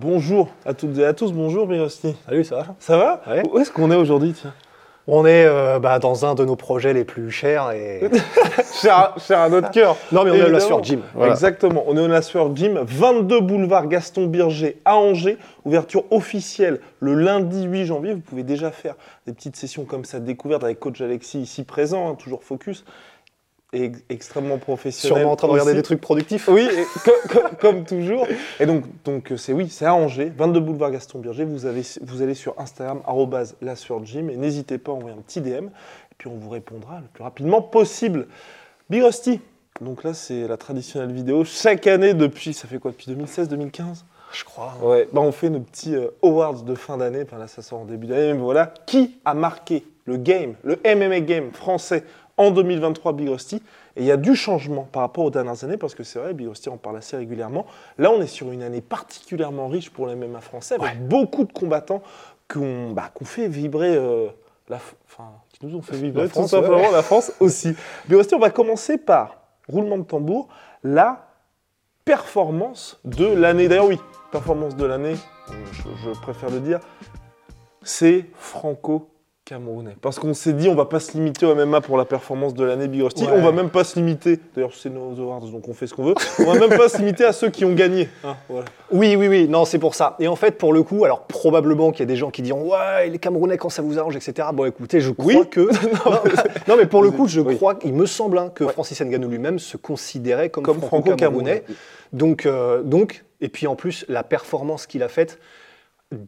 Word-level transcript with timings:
Bonjour 0.00 0.50
à 0.66 0.74
toutes 0.74 0.98
et 0.98 1.06
à 1.06 1.14
tous, 1.14 1.32
bonjour 1.32 1.66
Mirosti. 1.66 2.14
Salut, 2.26 2.44
ça 2.44 2.56
va? 2.56 2.66
Ça 2.78 2.98
va? 2.98 3.22
Ouais. 3.26 3.42
Où 3.50 3.58
est-ce 3.58 3.70
qu'on 3.72 3.90
est 3.90 3.96
aujourd'hui 3.96 4.34
tiens? 4.34 4.52
On 5.06 5.24
est 5.24 5.46
euh, 5.46 5.78
bah, 5.78 5.98
dans 5.98 6.26
un 6.26 6.34
de 6.34 6.44
nos 6.44 6.54
projets 6.54 6.92
les 6.92 7.04
plus 7.04 7.30
chers 7.30 7.70
et... 7.70 8.02
cher, 8.82 8.94
à- 8.94 9.14
cher 9.18 9.40
à 9.40 9.48
notre 9.48 9.70
cœur. 9.70 9.96
Non, 10.12 10.22
mais 10.24 10.32
on 10.32 10.54
est 10.54 10.60
sur 10.60 10.84
Jim. 10.84 10.98
Voilà. 11.14 11.32
Exactement, 11.32 11.82
on 11.86 11.96
est 11.96 12.00
au 12.00 12.08
Nasseur 12.08 12.54
Gym, 12.54 12.78
22 12.86 13.40
boulevard 13.40 13.86
Gaston 13.88 14.26
Birger 14.26 14.82
à 14.84 14.96
Angers. 14.98 15.38
Ouverture 15.64 16.04
officielle 16.10 16.80
le 17.00 17.14
lundi 17.14 17.64
8 17.64 17.86
janvier. 17.86 18.12
Vous 18.12 18.20
pouvez 18.20 18.42
déjà 18.42 18.70
faire 18.70 18.96
des 19.26 19.32
petites 19.32 19.56
sessions 19.56 19.86
comme 19.86 20.04
ça 20.04 20.20
de 20.20 20.26
découverte 20.26 20.62
avec 20.62 20.78
coach 20.78 21.00
Alexis 21.00 21.40
ici 21.40 21.64
présent, 21.64 22.10
hein, 22.10 22.16
toujours 22.16 22.44
focus. 22.44 22.84
Et 23.76 23.92
extrêmement 24.08 24.56
professionnel. 24.56 25.18
Sûrement 25.18 25.32
en 25.32 25.36
train 25.36 25.48
de 25.48 25.52
regarder 25.52 25.72
aussi. 25.72 25.78
des 25.78 25.82
trucs 25.82 26.00
productifs. 26.00 26.48
Oui, 26.48 26.66
et 26.66 26.84
comme, 27.60 27.84
toujours. 27.84 28.26
Et 28.58 28.64
donc, 28.64 28.84
donc 29.04 29.32
euh, 29.32 29.36
c'est 29.36 29.52
oui, 29.52 29.68
c'est 29.68 29.84
à 29.84 29.94
Angers, 29.94 30.32
22 30.34 30.60
boulevard 30.60 30.90
Gaston 30.90 31.18
Birger. 31.18 31.44
Vous, 31.44 31.66
avez, 31.66 31.82
vous 32.00 32.22
allez 32.22 32.34
sur 32.34 32.58
Instagram, 32.58 33.02
arrobase 33.06 33.56
la 33.60 33.74
Gym, 34.02 34.30
et 34.30 34.36
n'hésitez 34.36 34.78
pas 34.78 34.92
à 34.92 34.94
envoyer 34.94 35.14
un 35.14 35.20
petit 35.20 35.42
DM, 35.42 35.66
et 35.66 36.14
puis 36.16 36.28
on 36.28 36.36
vous 36.36 36.48
répondra 36.48 37.00
le 37.00 37.06
plus 37.12 37.22
rapidement 37.22 37.60
possible. 37.60 38.28
Big 38.88 39.02
Rusty, 39.02 39.40
donc 39.82 40.04
là 40.04 40.14
c'est 40.14 40.48
la 40.48 40.56
traditionnelle 40.56 41.12
vidéo. 41.12 41.44
Chaque 41.44 41.86
année 41.86 42.14
depuis, 42.14 42.54
ça 42.54 42.66
fait 42.66 42.78
quoi, 42.78 42.92
depuis 42.92 43.12
2016-2015 43.12 44.04
Je 44.32 44.44
crois. 44.44 44.74
Ouais, 44.82 45.06
bah 45.12 45.20
on 45.20 45.32
fait 45.32 45.50
nos 45.50 45.60
petits 45.60 45.94
euh, 45.94 46.08
awards 46.22 46.62
de 46.62 46.74
fin 46.74 46.96
d'année. 46.96 47.22
Enfin 47.24 47.38
là, 47.38 47.46
ça 47.46 47.60
sort 47.60 47.80
en 47.80 47.84
début 47.84 48.06
d'année. 48.06 48.32
Mais 48.32 48.40
voilà, 48.40 48.72
qui 48.86 49.18
a 49.24 49.34
marqué 49.34 49.84
le 50.06 50.16
game, 50.16 50.54
le 50.62 50.78
MMA 50.84 51.20
game 51.20 51.52
français 51.52 52.04
en 52.36 52.50
2023, 52.50 53.12
Big 53.14 53.28
Rusty 53.28 53.56
Et 53.96 54.02
il 54.02 54.04
y 54.04 54.10
a 54.10 54.16
du 54.16 54.34
changement 54.34 54.88
par 54.90 55.02
rapport 55.02 55.24
aux 55.24 55.30
dernières 55.30 55.64
années 55.64 55.76
parce 55.76 55.94
que 55.94 56.02
c'est 56.02 56.18
vrai, 56.18 56.34
Big 56.34 56.48
Rusty 56.48 56.68
en 56.68 56.76
parle 56.76 56.98
assez 56.98 57.16
régulièrement. 57.16 57.66
Là, 57.98 58.10
on 58.10 58.20
est 58.20 58.26
sur 58.26 58.50
une 58.52 58.62
année 58.62 58.80
particulièrement 58.80 59.68
riche 59.68 59.90
pour 59.90 60.06
le 60.06 60.16
MMA 60.16 60.40
français 60.40 60.76
avec 60.80 61.06
beaucoup 61.06 61.44
de 61.44 61.52
combattants 61.52 62.02
bah, 62.92 63.10
fait 63.24 63.48
vibrer 63.48 63.96
euh, 63.96 64.28
la, 64.68 64.78
enfin, 65.06 65.30
qui 65.52 65.66
nous 65.66 65.76
ont 65.76 65.82
fait 65.82 65.96
vibrer 65.96 66.22
La 66.22 66.28
tout 66.28 66.34
France, 66.34 66.50
simplement 66.50 66.78
ouais. 66.78 66.92
la 66.92 67.02
France 67.02 67.32
aussi. 67.40 67.74
Big 68.08 68.18
Rusty, 68.18 68.34
on 68.34 68.38
va 68.38 68.50
commencer 68.50 68.98
par 68.98 69.36
roulement 69.68 69.98
de 69.98 70.04
tambour. 70.04 70.48
La 70.84 71.26
performance 72.04 73.00
de 73.04 73.26
l'année. 73.26 73.66
D'ailleurs, 73.66 73.86
oui, 73.86 73.98
performance 74.30 74.76
de 74.76 74.84
l'année, 74.84 75.16
je, 75.72 75.82
je 76.04 76.20
préfère 76.20 76.50
le 76.50 76.60
dire, 76.60 76.78
c'est 77.82 78.26
franco-camerounais. 79.56 79.96
Parce 80.00 80.18
qu'on 80.18 80.34
s'est 80.34 80.52
dit, 80.52 80.68
on 80.68 80.74
va 80.74 80.84
pas 80.86 81.00
se 81.00 81.12
limiter 81.12 81.46
au 81.46 81.54
MMA 81.54 81.80
pour 81.80 81.96
la 81.96 82.04
performance 82.04 82.54
de 82.54 82.64
l'année 82.64 82.88
Big 82.88 83.02
Rusty. 83.02 83.24
Ouais. 83.24 83.32
On 83.32 83.42
va 83.42 83.52
même 83.52 83.70
pas 83.70 83.84
se 83.84 83.96
limiter, 83.96 84.38
d'ailleurs, 84.54 84.72
c'est 84.74 84.90
nos 84.90 85.18
awards, 85.20 85.40
donc 85.42 85.68
on 85.68 85.74
fait 85.74 85.86
ce 85.86 85.94
qu'on 85.94 86.04
veut. 86.04 86.14
On 86.40 86.44
va 86.52 86.58
même 86.58 86.76
pas 86.76 86.88
se 86.88 86.98
limiter 86.98 87.24
à 87.24 87.32
ceux 87.32 87.50
qui 87.50 87.64
ont 87.64 87.72
gagné. 87.72 88.08
voilà. 88.48 88.66
Oui, 88.90 89.16
oui, 89.16 89.28
oui, 89.28 89.48
non, 89.48 89.64
c'est 89.64 89.78
pour 89.78 89.94
ça. 89.94 90.16
Et 90.18 90.28
en 90.28 90.36
fait, 90.36 90.52
pour 90.58 90.72
le 90.72 90.82
coup, 90.82 91.04
alors 91.04 91.22
probablement 91.26 91.90
qu'il 91.90 92.00
y 92.00 92.02
a 92.02 92.06
des 92.06 92.16
gens 92.16 92.30
qui 92.30 92.42
diront 92.42 92.70
Ouais, 92.72 93.08
les 93.08 93.18
Camerounais, 93.18 93.56
quand 93.56 93.68
ça 93.70 93.82
vous 93.82 93.98
arrange, 93.98 94.16
etc. 94.16 94.48
Bon, 94.52 94.64
écoutez, 94.64 95.00
je 95.00 95.10
crois 95.12 95.26
Oui. 95.26 95.48
que. 95.50 95.60
non, 96.10 96.18
non, 96.68 96.76
mais 96.76 96.86
pour 96.86 97.02
le 97.02 97.10
coup, 97.10 97.28
je 97.28 97.40
Oui. 97.40 97.56
crois, 97.56 97.78
il 97.84 97.94
me 97.94 98.06
semble 98.06 98.38
hein, 98.38 98.50
que 98.54 98.64
Ouais. 98.64 98.72
Francis 98.72 99.00
Ngannou 99.00 99.28
lui-même 99.28 99.58
se 99.58 99.76
considérait 99.76 100.50
comme, 100.50 100.64
Comme 100.64 100.80
franco-camerounais. 100.80 101.62
franco-camerounais. 101.62 101.62
Donc, 102.12 102.46
euh, 102.46 102.82
donc, 102.82 103.24
et 103.40 103.48
puis 103.48 103.66
en 103.66 103.76
plus, 103.76 104.04
la 104.08 104.22
performance 104.24 104.86
qu'il 104.86 105.02
a 105.02 105.08
faite, 105.08 105.38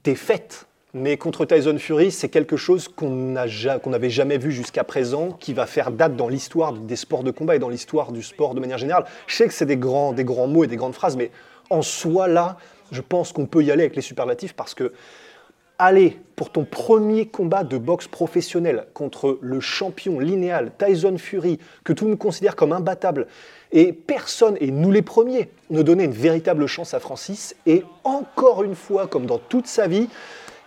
défaite. 0.04 0.66
Mais 0.94 1.18
contre 1.18 1.44
Tyson 1.44 1.76
Fury, 1.78 2.10
c'est 2.10 2.30
quelque 2.30 2.56
chose 2.56 2.88
qu'on 2.88 3.06
n'avait 3.06 4.10
jamais 4.10 4.38
vu 4.38 4.52
jusqu'à 4.52 4.84
présent, 4.84 5.32
qui 5.32 5.52
va 5.52 5.66
faire 5.66 5.90
date 5.90 6.16
dans 6.16 6.28
l'histoire 6.28 6.72
des 6.72 6.96
sports 6.96 7.22
de 7.22 7.30
combat 7.30 7.56
et 7.56 7.58
dans 7.58 7.68
l'histoire 7.68 8.10
du 8.10 8.22
sport 8.22 8.54
de 8.54 8.60
manière 8.60 8.78
générale. 8.78 9.04
Je 9.26 9.36
sais 9.36 9.46
que 9.46 9.52
c'est 9.52 9.66
des 9.66 9.76
grands, 9.76 10.12
des 10.12 10.24
grands 10.24 10.46
mots 10.46 10.64
et 10.64 10.66
des 10.66 10.76
grandes 10.76 10.94
phrases, 10.94 11.16
mais 11.16 11.30
en 11.68 11.82
soi, 11.82 12.26
là, 12.26 12.56
je 12.90 13.02
pense 13.02 13.32
qu'on 13.32 13.44
peut 13.44 13.62
y 13.62 13.70
aller 13.70 13.82
avec 13.82 13.96
les 13.96 14.02
superlatifs 14.02 14.54
parce 14.54 14.74
que 14.74 14.92
aller 15.78 16.18
pour 16.34 16.50
ton 16.50 16.64
premier 16.64 17.26
combat 17.26 17.64
de 17.64 17.78
boxe 17.78 18.08
professionnel 18.08 18.86
contre 18.94 19.38
le 19.42 19.60
champion 19.60 20.18
linéal 20.18 20.72
Tyson 20.76 21.16
Fury, 21.18 21.58
que 21.84 21.92
tout 21.92 22.04
le 22.04 22.10
monde 22.12 22.18
considère 22.18 22.56
comme 22.56 22.72
imbattable, 22.72 23.26
et 23.72 23.92
personne, 23.92 24.56
et 24.60 24.70
nous 24.70 24.90
les 24.90 25.02
premiers, 25.02 25.50
ne 25.70 25.82
donnait 25.82 26.06
une 26.06 26.12
véritable 26.12 26.66
chance 26.66 26.94
à 26.94 27.00
Francis, 27.00 27.54
et 27.66 27.84
encore 28.02 28.64
une 28.64 28.74
fois, 28.74 29.06
comme 29.06 29.26
dans 29.26 29.38
toute 29.38 29.66
sa 29.66 29.86
vie, 29.86 30.08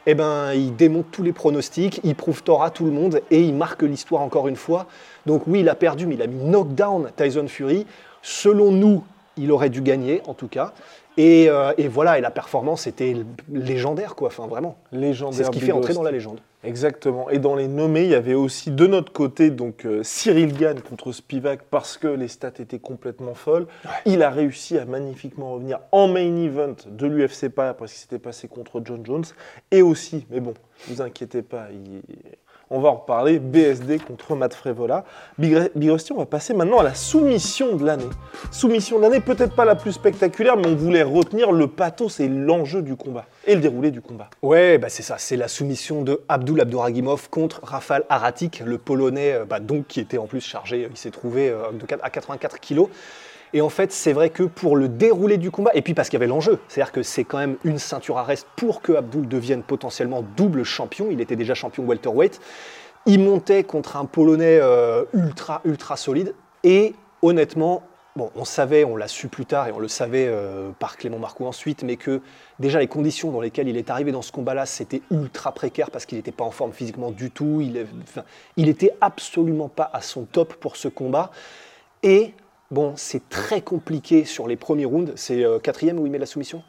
eh 0.06 0.16
ben, 0.16 0.53
il 0.53 0.75
démonte 0.75 1.12
tous 1.12 1.23
les 1.23 1.34
pronostics, 1.34 2.01
il 2.03 2.16
prouve 2.16 2.44
tort 2.44 2.63
à 2.63 2.69
tout 2.69 2.85
le 2.85 2.91
monde, 2.91 3.22
et 3.29 3.41
il 3.41 3.53
marque 3.53 3.84
l'histoire 3.84 4.22
encore 4.22 4.47
une 4.47 4.56
fois. 4.56 4.88
Donc 5.25 5.44
oui, 5.47 5.59
il 5.59 5.69
a 5.69 5.75
perdu, 5.75 6.07
mais 6.07 6.16
il 6.16 6.22
a 6.22 6.28
mis 6.28 6.44
knockdown 6.44 7.12
Tyson 7.16 7.47
Fury. 7.47 7.85
Selon 8.22 8.72
nous, 8.72 9.03
il 9.38 9.51
aurait 9.51 9.69
dû 9.69 9.81
gagner, 9.81 10.22
en 10.28 10.34
tout 10.34 10.47
cas. 10.47 10.73
Et, 11.17 11.50
euh, 11.50 11.73
et 11.78 11.88
voilà, 11.88 12.17
et 12.17 12.22
la 12.22 12.31
performance 12.31 12.88
était 12.88 13.16
légendaire, 13.51 14.16
quoi. 14.16 14.28
Enfin, 14.28 14.47
vraiment. 14.47 14.78
Légendaire. 14.91 15.38
C'est 15.38 15.44
ce 15.44 15.51
qui 15.51 15.59
fait 15.59 15.72
entrer 15.72 15.94
dans 15.94 16.03
la 16.03 16.12
légende. 16.12 16.39
Exactement. 16.64 17.30
Et 17.32 17.40
dans 17.40 17.56
les 17.56 17.68
nommés, 17.68 18.04
il 18.04 18.10
y 18.12 18.16
avait 18.16 18.36
aussi 18.36 18.70
de 18.70 18.86
notre 18.86 19.12
côté 19.12 19.50
donc 19.50 19.86
euh, 19.86 20.04
Cyril 20.04 20.54
Gann 20.56 20.80
contre 20.82 21.12
Spivak 21.12 21.64
parce 21.72 21.98
que 21.98 22.08
les 22.08 22.28
stats 22.28 22.52
étaient 22.60 22.78
complètement 22.80 23.34
folles. 23.34 23.66
Il 24.06 24.22
a 24.22 24.30
réussi 24.30 24.78
à 24.78 24.86
magnifiquement 24.86 25.54
revenir 25.54 25.80
en 25.92 26.08
main 26.08 26.36
event 26.36 26.76
de 26.88 27.08
l'UFC 27.08 27.50
pas 27.50 27.70
après 27.70 27.88
ce 27.88 27.96
qui 27.96 28.00
s'était 28.02 28.20
passé 28.20 28.48
contre 28.48 28.80
John 28.86 29.04
Jones. 29.04 29.24
Et 29.72 29.82
aussi, 29.82 30.28
mais 30.30 30.40
bon, 30.40 30.54
ne 30.88 30.94
vous 30.94 31.02
inquiétez 31.02 31.42
pas, 31.42 31.68
il- 31.72 32.02
on 32.72 32.80
va 32.80 32.90
en 32.90 32.96
reparler, 32.96 33.38
BSD 33.40 34.00
contre 34.00 34.36
Matt 34.36 34.54
Frevola. 34.54 35.04
Big, 35.38 35.70
on 35.76 36.16
va 36.16 36.26
passer 36.26 36.54
maintenant 36.54 36.80
à 36.80 36.84
la 36.84 36.94
soumission 36.94 37.76
de 37.76 37.86
l'année. 37.86 38.09
Soumission 38.50 38.98
de 38.98 39.04
l'année, 39.04 39.20
peut-être 39.20 39.54
pas 39.54 39.66
la 39.66 39.76
plus 39.76 39.92
spectaculaire, 39.92 40.56
mais 40.56 40.68
on 40.68 40.76
voulait 40.76 41.04
retenir 41.04 41.52
le 41.52 41.68
pathos 41.68 42.22
et 42.22 42.30
l'enjeu 42.30 42.81
du 42.81 42.96
combat 42.96 43.26
et 43.46 43.56
le 43.56 43.62
déroulé 43.62 43.92
du 43.92 44.02
combat. 44.02 44.30
Ouais, 44.42 44.78
bah 44.78 44.88
c'est 44.90 45.04
ça, 45.04 45.18
c'est 45.18 45.36
la 45.36 45.50
soumission 45.50 46.02
de 46.02 46.22
Abdul 46.30 46.62
Abdouragimov 46.62 47.30
contre 47.30 47.60
Rafal 47.64 48.06
Haratic, 48.08 48.62
le 48.66 48.78
Polonais, 48.78 49.34
euh, 49.34 49.46
bah, 49.46 49.60
qui 49.88 50.00
était 50.00 50.18
en 50.18 50.28
plus 50.28 50.42
chargé, 50.42 50.88
il 50.90 50.98
s'est 50.98 51.12
trouvé 51.12 51.50
euh, 51.50 51.64
à 52.02 52.10
84 52.10 52.60
kilos. 52.60 52.88
Et 53.53 53.62
en 53.62 53.69
fait, 53.69 53.91
c'est 53.91 54.13
vrai 54.13 54.29
que 54.29 54.44
pour 54.44 54.78
le 54.78 54.88
déroulé 54.88 55.38
du 55.38 55.51
combat, 55.51 55.72
et 55.73 55.81
puis 55.81 55.94
parce 55.94 56.09
qu'il 56.09 56.17
y 56.17 56.22
avait 56.22 56.28
l'enjeu, 56.28 56.59
c'est-à-dire 56.67 56.94
que 56.94 57.03
c'est 57.03 57.25
quand 57.25 57.38
même 57.38 57.57
une 57.63 57.79
ceinture 57.79 58.17
à 58.17 58.23
reste 58.23 58.47
pour 58.56 58.81
que 58.81 58.94
Abdul 58.94 59.28
devienne 59.28 59.62
potentiellement 59.62 60.23
double 60.38 60.63
champion, 60.63 61.07
il 61.12 61.19
était 61.19 61.35
déjà 61.35 61.53
champion 61.53 61.84
welterweight, 61.84 62.39
il 63.06 63.19
montait 63.19 63.63
contre 63.63 63.97
un 63.97 64.06
Polonais 64.06 64.59
euh, 64.62 65.03
ultra, 65.13 65.62
ultra 65.66 65.97
solide, 65.97 66.34
et 66.63 66.95
honnêtement, 67.22 67.84
bon, 68.16 68.31
on 68.35 68.45
savait, 68.45 68.85
on 68.85 68.95
l'a 68.95 69.09
su 69.09 69.28
plus 69.28 69.45
tard, 69.45 69.68
et 69.68 69.73
on 69.73 69.79
le 69.79 69.89
savait 69.89 70.28
euh, 70.29 70.69
par 70.79 70.95
Clément 70.95 71.19
Marcoux 71.19 71.45
ensuite, 71.45 71.83
mais 71.83 71.97
que 71.97 72.22
déjà 72.59 72.79
les 72.79 72.88
conditions 72.88 73.31
dans 73.31 73.41
lesquelles 73.41 73.68
il 73.68 73.75
est 73.75 73.89
arrivé 73.89 74.13
dans 74.13 74.22
ce 74.22 74.31
combat-là, 74.31 74.66
c'était 74.66 75.01
ultra 75.12 75.51
précaire 75.51 75.91
parce 75.91 76.06
qu'il 76.06 76.18
n'était 76.18 76.31
pas 76.31 76.45
en 76.45 76.51
forme 76.51 76.72
physiquement 76.72 77.12
du 77.12 77.31
tout, 77.31 77.59
il, 77.59 77.85
enfin, 78.03 78.23
il 78.56 78.69
était 78.69 78.94
absolument 79.01 79.68
pas 79.68 79.89
à 79.91 80.01
son 80.01 80.23
top 80.23 80.53
pour 80.53 80.78
ce 80.78 80.88
combat, 80.88 81.31
et 82.01 82.33
bon, 82.72 82.94
c'est 82.96 83.28
très 83.30 83.62
compliqué 83.62 84.26
sur 84.26 84.48
les 84.48 84.56
premiers 84.56 84.86
rounds, 84.86 85.12
c'est 85.16 85.44
euh, 85.44 85.59
quatrième 85.59 86.00
où 86.00 86.06
il 86.06 86.12
met 86.12 86.18
la 86.18 86.25
soumission? 86.25 86.63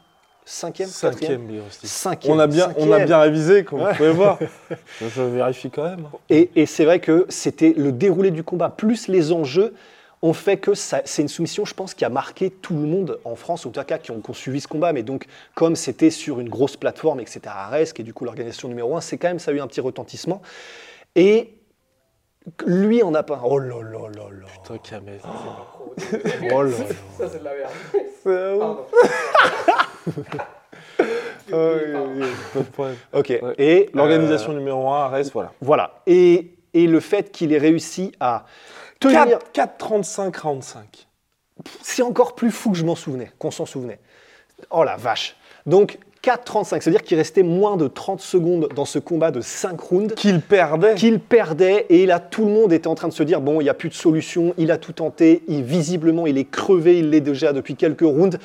Cinquième 0.45 0.89
Cinquième, 0.89 1.47
Quatrième. 1.47 1.61
Cinquième 1.83 2.33
On 2.35 2.39
a 2.39 2.47
bien, 2.47 2.65
on 2.75 2.87
a 2.87 2.89
cinquième. 2.89 3.05
bien 3.07 3.19
révisé, 3.19 3.63
comme 3.63 3.79
Ouais. 3.81 3.91
vous 3.91 3.97
pouvez 3.97 4.11
voir. 4.11 4.39
Je, 5.01 5.21
vérifie 5.21 5.69
quand 5.69 5.83
même. 5.85 6.05
Et, 6.29 6.49
et 6.55 6.65
c'est 6.65 6.83
vrai 6.83 6.99
que 6.99 7.25
c'était 7.29 7.73
le 7.77 7.93
déroulé 7.93 8.29
du 8.29 8.43
combat 8.43 8.69
plus 8.69 9.07
les 9.07 9.31
enjeux 9.31 9.73
ont 10.21 10.33
fait 10.33 10.57
que 10.57 10.73
c'est 10.73 11.21
une 11.21 11.27
soumission, 11.27 11.65
je 11.65 11.73
pense, 11.73 11.93
qui 11.93 12.05
a 12.05 12.09
marqué 12.09 12.49
tout 12.49 12.73
le 12.73 12.81
monde 12.87 13.19
en 13.25 13.35
France, 13.35 13.65
ou 13.65 13.69
en 13.69 13.71
tout 13.71 13.83
cas 13.83 13.97
qui 13.97 14.11
ont, 14.11 14.21
qui 14.21 14.29
ont 14.29 14.33
suivi 14.33 14.61
ce 14.61 14.69
combat. 14.69 14.93
Mais 14.93 15.03
donc, 15.03 15.27
comme 15.53 15.75
c'était 15.75 16.09
sur 16.09 16.39
une 16.39 16.47
grosse 16.49 16.77
plateforme 16.77 17.19
et 17.19 17.25
que 17.25 17.29
c'était 17.29 17.49
à 17.49 17.65
Arès, 17.65 17.91
qui 17.91 18.01
est 18.01 18.05
du 18.05 18.13
coup 18.13 18.23
l'organisation 18.23 18.69
numéro 18.69 18.95
un, 18.95 19.01
c'est 19.01 19.17
quand 19.17 19.27
même, 19.27 19.39
ça 19.39 19.51
a 19.51 19.53
eu 19.53 19.59
un 19.59 19.67
petit 19.67 19.81
retentissement. 19.81 20.41
Et 21.15 21.53
lui 22.65 23.03
en 23.03 23.13
a 23.13 23.23
pas. 23.23 23.41
Oh 23.43 23.57
là 23.59 23.81
là 23.81 24.09
là 24.09 24.29
là. 24.29 24.45
Putain, 24.47 24.77
Kamel. 24.77 25.19
Oh 26.51 26.63
là 26.63 26.69
là. 26.69 26.75
Ça, 27.17 27.29
c'est 27.29 27.39
de 27.39 27.43
la 27.43 27.53
merde. 27.53 27.71
C'est 28.23 28.59
Pardon. 28.59 28.85
Problème. 32.73 32.97
Ok. 33.13 33.29
Ouais. 33.29 33.55
Et 33.57 33.89
L'organisation 33.93 34.51
euh, 34.51 34.57
numéro 34.57 34.89
1 34.89 35.07
reste, 35.09 35.31
voilà. 35.33 35.51
voilà. 35.61 36.01
Et, 36.07 36.55
et 36.73 36.87
le 36.87 36.99
fait 36.99 37.31
qu'il 37.31 37.53
ait 37.53 37.57
réussi 37.57 38.11
à 38.19 38.45
tenir. 38.99 39.39
4, 39.53 39.77
35 39.77 40.35
round 40.37 40.63
5. 40.63 41.07
c'est 41.81 42.01
encore 42.01 42.35
plus 42.35 42.51
fou 42.51 42.71
que 42.71 42.77
je 42.77 42.85
m'en 42.85 42.95
souvenais, 42.95 43.31
qu'on 43.39 43.51
s'en 43.51 43.65
souvenait. 43.65 43.99
Oh 44.69 44.83
la 44.83 44.95
vache. 44.95 45.35
Donc 45.65 45.99
4,35, 46.23 46.81
c'est-à-dire 46.81 47.03
qu'il 47.03 47.17
restait 47.17 47.43
moins 47.43 47.75
de 47.75 47.87
30 47.87 48.21
secondes 48.21 48.69
dans 48.75 48.85
ce 48.85 48.97
combat 48.97 49.31
de 49.31 49.41
5 49.41 49.79
rounds. 49.79 50.15
Qu'il 50.15 50.39
perdait. 50.39 50.95
Qu'il 50.95 51.19
perdait, 51.19 51.85
et 51.89 52.05
là 52.05 52.19
tout 52.19 52.45
le 52.45 52.51
monde 52.51 52.71
était 52.71 52.87
en 52.87 52.95
train 52.95 53.09
de 53.09 53.13
se 53.13 53.23
dire 53.23 53.41
bon, 53.41 53.59
il 53.59 53.65
n'y 53.65 53.69
a 53.69 53.73
plus 53.73 53.89
de 53.89 53.93
solution, 53.93 54.53
il 54.57 54.71
a 54.71 54.77
tout 54.77 54.93
tenté, 54.93 55.43
il, 55.49 55.63
visiblement 55.63 56.25
il 56.25 56.37
est 56.37 56.49
crevé, 56.49 56.99
il 56.99 57.09
l'est 57.09 57.21
déjà 57.21 57.51
depuis 57.51 57.75
quelques 57.75 58.01
rounds. 58.01 58.39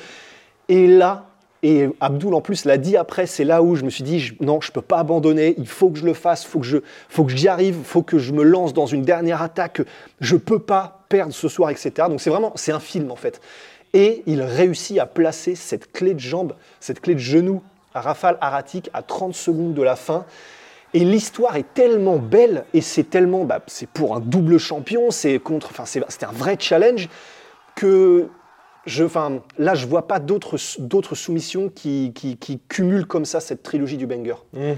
Et 0.67 0.87
là, 0.87 1.29
et 1.63 1.87
Abdul 1.99 2.33
en 2.33 2.41
plus 2.41 2.65
l'a 2.65 2.77
dit 2.77 2.97
après, 2.97 3.25
c'est 3.25 3.43
là 3.43 3.61
où 3.61 3.75
je 3.75 3.83
me 3.83 3.89
suis 3.89 4.03
dit 4.03 4.31
non, 4.41 4.59
je 4.59 4.69
ne 4.69 4.73
peux 4.73 4.81
pas 4.81 4.99
abandonner, 4.99 5.55
il 5.57 5.67
faut 5.67 5.89
que 5.89 5.99
je 5.99 6.05
le 6.05 6.13
fasse, 6.13 6.45
faut 6.45 6.59
que 6.59 6.65
je, 6.65 6.77
faut 7.07 7.23
que 7.23 7.31
j'y 7.31 7.47
arrive, 7.47 7.77
faut 7.83 8.03
que 8.03 8.17
je 8.17 8.33
me 8.33 8.43
lance 8.43 8.73
dans 8.73 8.85
une 8.85 9.03
dernière 9.03 9.41
attaque, 9.41 9.81
je 10.19 10.35
ne 10.35 10.39
peux 10.39 10.59
pas 10.59 11.05
perdre 11.07 11.33
ce 11.33 11.47
soir, 11.47 11.69
etc. 11.69 11.91
Donc 12.09 12.19
c'est 12.19 12.29
vraiment, 12.29 12.51
c'est 12.55 12.71
un 12.73 12.79
film 12.79 13.09
en 13.11 13.15
fait. 13.15 13.39
Et 13.93 14.23
il 14.25 14.41
réussit 14.41 14.99
à 14.99 15.05
placer 15.05 15.55
cette 15.55 15.91
clé 15.91 16.13
de 16.13 16.19
jambe, 16.19 16.53
cette 16.79 17.01
clé 17.01 17.15
de 17.15 17.19
genou 17.19 17.63
à 17.93 18.01
Rafale 18.01 18.37
Aratik 18.41 18.89
à 18.93 19.01
30 19.01 19.33
secondes 19.33 19.73
de 19.73 19.81
la 19.81 19.95
fin. 19.95 20.25
Et 20.93 20.99
l'histoire 20.99 21.55
est 21.55 21.73
tellement 21.73 22.17
belle 22.17 22.65
et 22.73 22.81
c'est 22.81 23.03
tellement, 23.03 23.45
bah, 23.45 23.61
c'est 23.67 23.89
pour 23.89 24.15
un 24.15 24.19
double 24.19 24.57
champion, 24.57 25.11
c'est 25.11 25.37
contre, 25.39 25.69
enfin 25.71 25.85
c'était 25.85 26.25
un 26.25 26.31
vrai 26.31 26.57
challenge 26.59 27.09
que 27.75 28.27
je, 28.85 29.03
enfin 29.03 29.41
là 29.59 29.75
je 29.75 29.85
vois 29.85 30.07
pas 30.07 30.19
d'autres 30.19 30.57
d'autres 30.79 31.13
soumissions 31.13 31.69
qui, 31.69 32.11
qui, 32.13 32.59
cumulent 32.67 33.05
comme 33.05 33.25
ça 33.25 33.39
cette 33.39 33.61
trilogie 33.61 33.97
du 33.97 34.07
banger. 34.07 34.35
Mhm. 34.53 34.75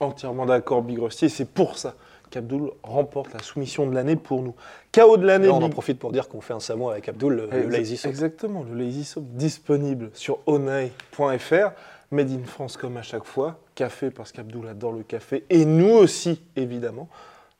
Entièrement 0.00 0.46
d'accord, 0.46 0.82
Big. 0.82 1.00
C'est 1.10 1.48
pour 1.48 1.76
ça 1.76 1.94
qu'Abdul 2.30 2.70
remporte 2.82 3.32
la 3.32 3.42
soumission 3.42 3.86
de 3.88 3.94
l'année 3.94 4.16
pour 4.16 4.42
nous. 4.42 4.54
KO 4.92 5.16
de 5.16 5.26
l'année. 5.26 5.48
On 5.48 5.62
en 5.62 5.70
profite 5.70 5.98
pour 5.98 6.12
dire 6.12 6.28
qu'on 6.28 6.40
fait 6.40 6.54
un 6.54 6.60
savon 6.60 6.88
avec 6.88 7.08
Abdul, 7.08 7.48
le, 7.50 7.68
Lazy 7.68 7.96
Soap. 7.96 8.10
Exactement, 8.10 8.64
le 8.64 8.76
Lazy 8.76 9.04
Soap 9.04 9.24
disponible 9.24 10.10
sur 10.14 10.38
onai.fr. 10.46 11.70
Made 12.10 12.30
in 12.30 12.44
France 12.46 12.76
comme 12.76 12.96
à 12.96 13.02
chaque 13.02 13.24
fois. 13.24 13.58
Café 13.74 14.10
parce 14.10 14.32
qu'Abdul 14.32 14.66
adore 14.66 14.92
le 14.92 15.02
café. 15.02 15.44
Et 15.50 15.64
nous 15.64 15.90
aussi, 15.90 16.42
évidemment. 16.56 17.08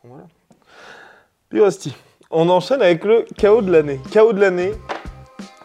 Voilà. 0.04 0.24
Puis 1.48 1.60
on 2.30 2.48
enchaîne 2.48 2.82
avec 2.82 3.04
le 3.04 3.24
KO 3.40 3.62
de 3.62 3.72
l'année. 3.72 4.00
KO 4.12 4.32
de 4.32 4.40
l'année, 4.40 4.72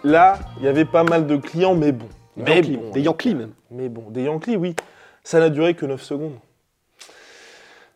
là, 0.03 0.39
il 0.57 0.65
y 0.65 0.67
avait 0.67 0.85
pas 0.85 1.03
mal 1.03 1.27
de 1.27 1.37
clients, 1.37 1.75
mais 1.75 1.91
bon. 1.91 2.07
Mais 2.35 2.61
des 2.61 3.01
Yankees 3.01 3.35
même. 3.35 3.51
Mais 3.69 3.89
bon, 3.89 4.09
des 4.09 4.23
Yankees, 4.23 4.55
oui. 4.55 4.75
Ça 5.23 5.39
n'a 5.39 5.49
duré 5.49 5.73
que 5.75 5.85
9 5.85 6.01
secondes. 6.01 6.35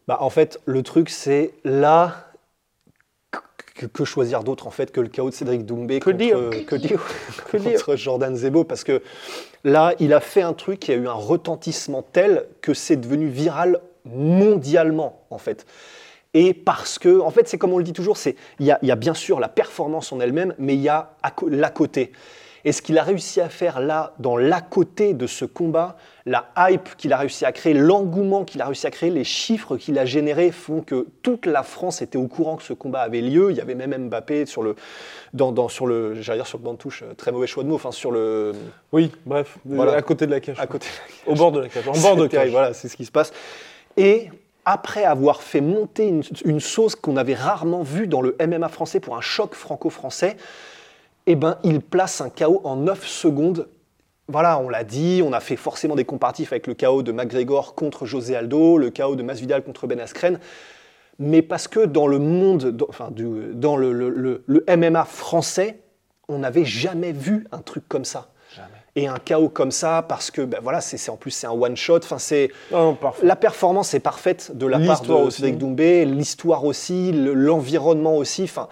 Bah, 0.08 0.18
en 0.22 0.30
fait, 0.30 0.60
le 0.66 0.84
truc, 0.84 1.10
c'est 1.10 1.54
là. 1.64 2.24
Que, 3.94 4.06
choisir 4.06 4.44
d'autre 4.44 4.66
en 4.66 4.72
fait 4.72 4.92
que 4.92 5.00
le 5.00 5.08
chaos 5.08 5.30
de 5.30 5.36
Cédric 5.36 5.64
Doumbé 5.64 6.00
que 6.00 6.06
contre, 6.06 6.66
que, 6.66 6.76
dire? 6.78 7.00
contre 7.52 7.96
Jordan 7.96 8.36
Zebo 8.36 8.64
parce 8.64 8.84
que 8.84 9.04
là 9.64 9.94
il 10.00 10.14
a 10.14 10.20
fait 10.20 10.42
un 10.42 10.54
truc 10.54 10.80
qui 10.80 10.92
a 10.92 10.96
eu 10.96 11.08
un 11.08 11.14
retentissement 11.14 12.02
tel 12.02 12.48
que 12.62 12.74
c'est 12.74 12.96
devenu 12.96 13.28
viral 13.28 13.80
mondialement 14.04 15.22
en 15.30 15.38
fait. 15.38 15.68
Et 16.34 16.56
parce 16.56 16.98
que 16.98 17.20
en 17.20 17.30
fait 17.30 17.48
c'est 17.48 17.60
comme 17.60 17.72
on 17.72 17.78
le 17.78 17.84
dit 17.84 17.94
toujours 17.94 18.18
c'est 18.18 18.36
il 18.60 18.66
y, 18.66 18.74
y, 18.82 18.92
a 18.92 18.96
bien 18.96 19.14
sûr 19.14 19.40
la 19.40 19.48
performance 19.48 20.12
en 20.12 20.20
elle-même 20.20 20.56
mais 20.58 20.74
il 20.74 20.82
y 20.82 20.90
a 20.90 21.12
l'à 21.48 21.70
côté 21.70 22.14
et 22.66 22.72
ce 22.72 22.82
qu'il 22.82 22.98
a 22.98 23.04
réussi 23.04 23.42
à 23.42 23.50
faire 23.50 23.80
là, 23.80 24.14
dans 24.20 24.38
l'à 24.38 24.62
côté 24.62 25.14
de 25.14 25.28
ce 25.28 25.46
combat, 25.46 25.98
la 26.26 26.50
hype 26.58 26.96
qu'il 26.98 27.14
a 27.14 27.18
réussi 27.18 27.46
à 27.46 27.52
créer, 27.52 27.74
l'engouement 27.74 28.44
qu'il 28.44 28.62
a 28.62 28.66
réussi 28.66 28.86
à 28.86 28.92
créer, 28.92 29.10
les 29.10 29.24
chiffres 29.24 29.78
qu'il 29.78 29.98
a 29.98 30.06
générés 30.06 30.52
font 30.52 30.82
que 30.82 31.08
toute 31.22 31.46
la 31.46 31.64
France 31.64 32.02
était 32.02 32.18
au 32.18 32.28
courant 32.28 32.58
que 32.58 32.64
ce 32.64 32.74
combat 32.74 33.02
avait 33.02 33.22
lieu. 33.22 33.52
Il 33.52 33.58
y 33.58 33.62
avait 33.62 33.76
même 33.76 34.10
Mbappé 34.10 34.46
sur 34.46 34.62
le, 34.62 34.76
dans, 35.34 35.70
sur 35.70 35.88
le, 35.88 36.22
j'allais 36.22 36.40
dire 36.40 36.48
sur 36.48 36.58
le 36.58 36.64
banc 36.64 36.74
de 36.74 36.78
touche, 36.78 37.04
euh, 37.04 37.14
très 37.14 37.32
mauvais 37.32 37.48
choix 37.48 37.64
de 37.64 37.70
mots, 37.70 37.76
enfin 37.76 37.92
sur 37.92 38.12
le. 38.12 38.52
Oui, 38.92 39.12
bref, 39.26 39.58
voilà. 39.66 39.94
à 39.94 40.02
côté 40.02 40.26
de 40.26 40.32
la 40.32 40.40
cage. 40.40 40.60
À 40.60 40.68
côté 40.68 40.88
Au 41.26 41.36
bord 41.36 41.52
de 41.52 41.62
la 41.62 41.70
cage, 41.70 41.88
en 41.88 41.98
bord 41.98 42.16
de 42.18 42.28
cage. 42.28 42.50
Voilà, 42.50 42.74
c'est 42.74 42.90
ce 42.90 42.98
qui 42.98 43.06
se 43.06 43.12
passe. 43.12 43.32
Et 43.96 44.30
après 44.66 45.06
avoir 45.06 45.42
fait 45.42 45.62
monter 45.62 46.08
une, 46.08 46.24
une 46.44 46.60
sauce 46.60 46.96
qu'on 46.96 47.16
avait 47.16 47.36
rarement 47.36 47.84
vue 47.84 48.08
dans 48.08 48.22
le 48.22 48.36
MMA 48.46 48.68
français 48.68 49.00
pour 49.00 49.16
un 49.16 49.22
choc 49.22 49.56
franco-français, 49.56 50.36
eh 51.28 51.36
ben, 51.36 51.58
il 51.64 51.82
place 51.82 52.22
un 52.22 52.30
KO 52.30 52.62
en 52.64 52.78
9 52.78 53.06
secondes. 53.06 53.68
Voilà, 54.30 54.60
on 54.60 54.70
l'a 54.70 54.84
dit, 54.84 55.22
on 55.24 55.34
a 55.34 55.40
fait 55.42 55.58
forcément 55.58 55.96
des 55.96 56.06
comparatifs 56.06 56.52
avec 56.54 56.68
le 56.68 56.74
KO 56.74 57.04
de 57.04 57.12
McGregor 57.12 57.76
contre 57.76 58.06
José 58.06 58.36
Aldo, 58.36 58.78
le 58.78 58.90
KO 58.90 59.16
de 59.16 59.24
Masvidal 59.24 59.64
contre 59.64 59.88
Ben 59.88 60.00
Askren, 60.00 60.40
mais 61.20 61.42
parce 61.42 61.68
que 61.68 61.86
dans 61.86 62.08
le 62.08 62.20
monde, 62.20 62.72
dans, 62.72 62.88
enfin, 62.90 63.10
dans 63.12 63.76
le, 63.76 64.44
MMA 64.48 65.06
français, 65.06 65.80
on 66.30 66.40
n'avait 66.40 66.66
jamais 66.66 67.12
vu 67.12 67.46
un 67.52 67.60
truc 67.60 67.88
comme 67.88 68.06
ça. 68.06 68.30
Jamais. 68.56 68.68
Et 68.96 69.08
un 69.08 69.18
KO 69.18 69.50
comme 69.50 69.72
ça, 69.72 70.06
parce 70.08 70.32
que 70.32 70.42
ben 70.42 70.60
voilà, 70.62 70.82
c'est 70.82 71.10
en 71.10 71.18
plus 71.18 71.32
c'est 71.32 71.48
un 71.48 71.52
one 71.52 71.76
shot. 71.76 71.98
Enfin, 71.98 72.20
c'est 72.20 72.52
la 73.22 73.36
performance 73.36 73.94
est 73.94 74.00
parfaite 74.00 74.58
de 74.58 74.66
la 74.66 74.80
part 74.80 75.02
de 75.02 75.30
Cédric 75.30 75.58
Doumbé, 75.58 76.06
l'histoire 76.06 76.66
aussi, 76.66 77.12
l'environnement 77.12 78.18
aussi. 78.18 78.44
Enfin, 78.44 78.68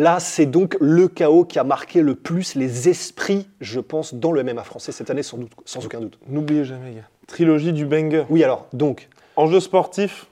Là, 0.00 0.18
c'est 0.18 0.46
donc 0.46 0.78
le 0.80 1.08
chaos 1.08 1.44
qui 1.44 1.58
a 1.58 1.64
marqué 1.64 2.00
le 2.00 2.14
plus 2.14 2.54
les 2.54 2.88
esprits, 2.88 3.46
je 3.60 3.80
pense, 3.80 4.14
dans 4.14 4.32
le 4.32 4.42
MMA 4.42 4.64
français 4.64 4.92
cette 4.92 5.10
année, 5.10 5.22
sans, 5.22 5.36
doute, 5.36 5.52
sans 5.66 5.84
aucun 5.84 6.00
doute. 6.00 6.18
N'oubliez 6.26 6.64
jamais, 6.64 6.92
gars. 6.92 7.08
Trilogie 7.26 7.74
du 7.74 7.84
banger. 7.84 8.24
Oui, 8.30 8.42
alors, 8.42 8.66
donc. 8.72 9.10
Enjeu 9.36 9.60
sportif, 9.60 10.26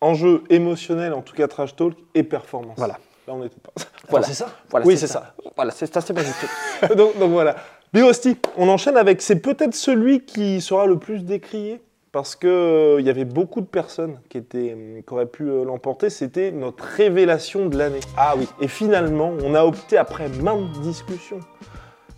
enjeu 0.00 0.44
émotionnel, 0.48 1.12
en 1.12 1.22
tout 1.22 1.34
cas 1.34 1.48
trash 1.48 1.74
talk, 1.74 1.94
et 2.14 2.22
performance. 2.22 2.76
Voilà. 2.76 3.00
Là, 3.26 3.34
on 3.34 3.42
était 3.42 3.58
pas. 3.58 3.72
Voilà, 4.08 4.26
c'est 4.28 4.34
ça 4.34 4.46
voilà, 4.70 4.86
Oui, 4.86 4.96
c'est 4.96 5.08
ça. 5.08 5.34
Voilà, 5.56 5.72
c'est 5.72 5.96
assez 5.96 6.12
magnifique. 6.12 6.50
donc, 6.96 7.18
donc, 7.18 7.32
voilà. 7.32 7.56
Biosti, 7.92 8.36
on 8.56 8.68
enchaîne 8.68 8.96
avec, 8.96 9.22
c'est 9.22 9.40
peut-être 9.40 9.74
celui 9.74 10.24
qui 10.24 10.60
sera 10.60 10.86
le 10.86 11.00
plus 11.00 11.24
décrié? 11.24 11.80
Parce 12.12 12.34
qu'il 12.34 12.48
euh, 12.48 13.00
y 13.00 13.10
avait 13.10 13.24
beaucoup 13.24 13.60
de 13.60 13.66
personnes 13.66 14.18
qui, 14.28 14.38
étaient, 14.38 14.74
euh, 14.76 15.00
qui 15.00 15.12
auraient 15.12 15.26
pu 15.26 15.44
euh, 15.44 15.64
l'emporter. 15.64 16.10
C'était 16.10 16.50
notre 16.50 16.84
révélation 16.84 17.66
de 17.66 17.78
l'année. 17.78 18.00
Ah 18.16 18.34
oui. 18.36 18.48
Et 18.60 18.68
finalement, 18.68 19.32
on 19.44 19.54
a 19.54 19.64
opté 19.64 19.96
après 19.96 20.28
maintes 20.28 20.72
discussions 20.80 21.40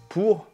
pour 0.08 0.46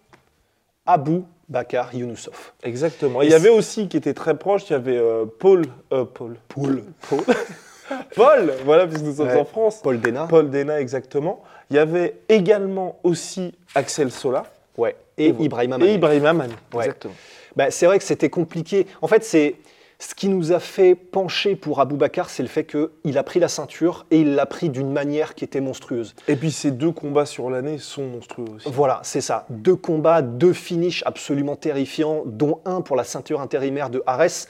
Abou 0.87 1.25
Bakar 1.49 1.95
Younoussov. 1.95 2.53
Exactement. 2.63 3.23
il 3.23 3.31
y 3.31 3.35
avait 3.35 3.49
aussi 3.49 3.89
qui 3.89 3.97
était 3.97 4.15
très 4.15 4.37
proche, 4.37 4.69
il 4.69 4.73
y 4.73 4.77
avait 4.77 5.01
Paul. 5.39 5.65
Paul. 5.89 6.37
Paul. 6.49 6.83
Paul. 7.09 7.21
Paul, 8.15 8.53
voilà, 8.65 8.87
puisque 8.87 9.05
nous 9.05 9.15
sommes 9.15 9.37
en 9.37 9.45
France. 9.47 9.81
Paul 9.83 9.99
Dena. 9.99 10.27
Paul 10.27 10.51
Dena, 10.51 10.79
exactement. 10.79 11.43
Il 11.71 11.77
y 11.77 11.79
avait 11.79 12.19
également 12.29 12.99
aussi 13.03 13.55
Axel 13.75 14.11
Sola. 14.11 14.45
Ouais. 14.77 14.95
Et, 15.17 15.29
Ibrahim 15.29 15.73
Amani. 15.73 15.91
Et 15.91 15.95
Ibrahim 15.95 16.27
Amani, 16.27 16.55
exactement. 16.75 17.15
Bah, 17.59 17.73
c'est 17.73 17.87
vrai 17.87 17.99
que 17.99 18.05
c'était 18.05 18.31
compliqué. 18.31 18.87
En 19.03 19.09
fait, 19.09 19.25
c'est 19.25 19.57
ce 19.99 20.15
qui 20.15 20.29
nous 20.29 20.53
a 20.53 20.61
fait 20.61 20.95
pencher 20.95 21.57
pour 21.57 21.85
Bakar, 21.85 22.31
c'est 22.31 22.45
le 22.45 22.49
fait 22.49 22.65
qu'il 22.65 23.19
a 23.19 23.23
pris 23.25 23.41
la 23.41 23.49
ceinture 23.49 24.07
et 24.13 24.21
il 24.21 24.37
l'a 24.37 24.47
pris 24.47 24.71
d'une 24.71 24.93
manière 24.93 25.35
qui 25.35 25.43
était 25.43 25.61
monstrueuse. 25.61 26.15
Et 26.29 26.37
puis 26.37 26.53
ces 26.53 26.71
deux 26.71 26.93
combats 26.93 27.27
sur 27.27 27.51
l'année 27.51 27.79
sont 27.79 28.07
monstrueux 28.07 28.47
aussi. 28.55 28.69
Voilà, 28.71 29.01
c'est 29.03 29.21
ça. 29.21 29.45
Deux 29.51 29.75
combats, 29.75 30.23
deux 30.23 30.53
finishes 30.53 31.03
absolument 31.05 31.57
terrifiants, 31.57 32.23
dont 32.27 32.61
un 32.65 32.81
pour 32.81 32.95
la 32.95 33.03
ceinture 33.03 33.41
intérimaire 33.41 33.91
de 33.91 34.05
Ares. 34.07 34.47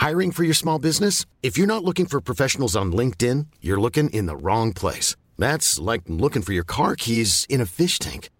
Hiring 0.00 0.32
for 0.32 0.44
your 0.44 0.56
small 0.56 0.80
business? 0.80 1.24
If 1.44 1.56
you're 1.56 1.68
not 1.68 1.84
looking 1.84 2.06
for 2.06 2.20
professionals 2.20 2.74
on 2.74 2.86
LinkedIn, 2.86 3.46
you're 3.62 3.80
looking 3.80 4.10
in 4.12 4.26
the 4.26 4.34
wrong 4.34 4.72
place. 4.72 5.14
That's 5.38 5.78
like 5.78 6.02
looking 6.08 6.42
for 6.42 6.52
your 6.52 6.64
car 6.64 6.96
keys 6.96 7.46
in 7.48 7.60
a 7.60 7.66
fish 7.66 8.00
tank. 8.00 8.30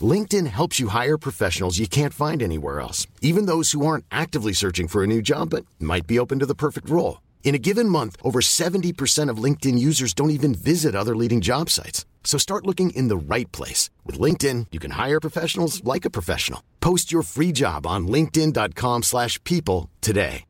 LinkedIn 0.00 0.46
helps 0.46 0.78
you 0.78 0.88
hire 0.88 1.18
professionals 1.18 1.78
you 1.78 1.88
can't 1.88 2.14
find 2.14 2.42
anywhere 2.42 2.80
else, 2.80 3.06
even 3.22 3.46
those 3.46 3.72
who 3.72 3.84
aren't 3.86 4.04
actively 4.12 4.52
searching 4.52 4.88
for 4.88 5.02
a 5.02 5.06
new 5.06 5.22
job 5.22 5.50
but 5.50 5.64
might 5.80 6.06
be 6.06 6.18
open 6.18 6.38
to 6.38 6.46
the 6.46 6.54
perfect 6.54 6.88
role. 6.90 7.22
In 7.42 7.54
a 7.54 7.58
given 7.58 7.88
month, 7.88 8.16
over 8.22 8.40
70% 8.40 9.30
of 9.30 9.42
LinkedIn 9.42 9.78
users 9.78 10.12
don't 10.12 10.30
even 10.30 10.54
visit 10.54 10.94
other 10.94 11.16
leading 11.16 11.40
job 11.40 11.70
sites. 11.70 12.04
So 12.22 12.36
start 12.36 12.66
looking 12.66 12.90
in 12.90 13.08
the 13.08 13.16
right 13.16 13.50
place. 13.52 13.88
With 14.04 14.20
LinkedIn, 14.20 14.66
you 14.70 14.78
can 14.78 14.92
hire 14.92 15.18
professionals 15.18 15.82
like 15.82 16.04
a 16.04 16.10
professional. 16.10 16.62
Post 16.80 17.10
your 17.10 17.22
free 17.22 17.52
job 17.52 17.86
on 17.86 18.06
linkedin.com 18.06 19.02
slash 19.02 19.42
people 19.44 19.88
today. 20.02 20.44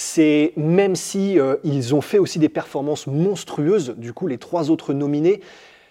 C'est 0.00 0.52
même 0.56 0.94
si 0.94 1.40
euh, 1.40 1.56
ils 1.64 1.92
ont 1.92 2.00
fait 2.00 2.18
aussi 2.18 2.38
des 2.38 2.48
performances 2.48 3.08
monstrueuses, 3.08 3.94
du 3.96 4.12
coup 4.12 4.28
les 4.28 4.38
trois 4.38 4.70
autres 4.70 4.94
nominés, 4.94 5.40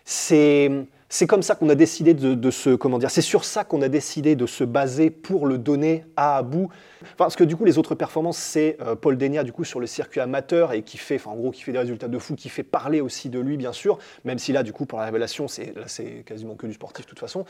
c'est 0.09 0.71
c'est 1.09 1.25
comme 1.25 1.41
ça 1.41 1.55
qu'on 1.55 1.69
a 1.69 1.75
décidé 1.75 2.13
de, 2.13 2.33
de 2.33 2.51
se, 2.51 2.75
comment 2.75 2.99
dire, 2.99 3.09
c'est 3.09 3.21
sur 3.21 3.45
ça 3.45 3.63
qu'on 3.63 3.81
a 3.81 3.87
décidé 3.87 4.35
de 4.35 4.45
se 4.45 4.65
baser 4.65 5.09
pour 5.09 5.45
le 5.47 5.57
donner 5.57 6.03
à 6.17 6.37
Abou. 6.37 6.69
Enfin, 7.01 7.13
parce 7.17 7.35
que 7.37 7.45
du 7.45 7.55
coup, 7.55 7.63
les 7.63 7.77
autres 7.77 7.95
performances, 7.95 8.37
c'est 8.37 8.75
euh, 8.81 8.95
Paul 8.95 9.17
Denia 9.17 9.43
du 9.43 9.53
coup 9.53 9.63
sur 9.63 9.79
le 9.79 9.87
circuit 9.87 10.19
amateur 10.19 10.73
et 10.73 10.81
qui 10.81 10.97
fait, 10.97 11.15
enfin, 11.15 11.31
en 11.31 11.35
gros, 11.35 11.51
qui 11.51 11.61
fait 11.61 11.71
des 11.71 11.77
résultats 11.77 12.09
de 12.09 12.19
fou, 12.19 12.35
qui 12.35 12.49
fait 12.49 12.63
parler 12.63 12.99
aussi 12.99 13.29
de 13.29 13.39
lui, 13.39 13.55
bien 13.55 13.71
sûr. 13.71 13.99
Même 14.25 14.37
si 14.37 14.51
là, 14.51 14.63
du 14.63 14.73
coup, 14.73 14.85
pour 14.85 14.99
la 14.99 15.05
révélation, 15.05 15.47
c'est 15.47 15.73
là, 15.77 15.83
c'est 15.87 16.23
quasiment 16.25 16.55
que 16.55 16.67
du 16.67 16.73
sportif 16.73 17.05
de 17.05 17.09
toute 17.09 17.19
façon. 17.19 17.45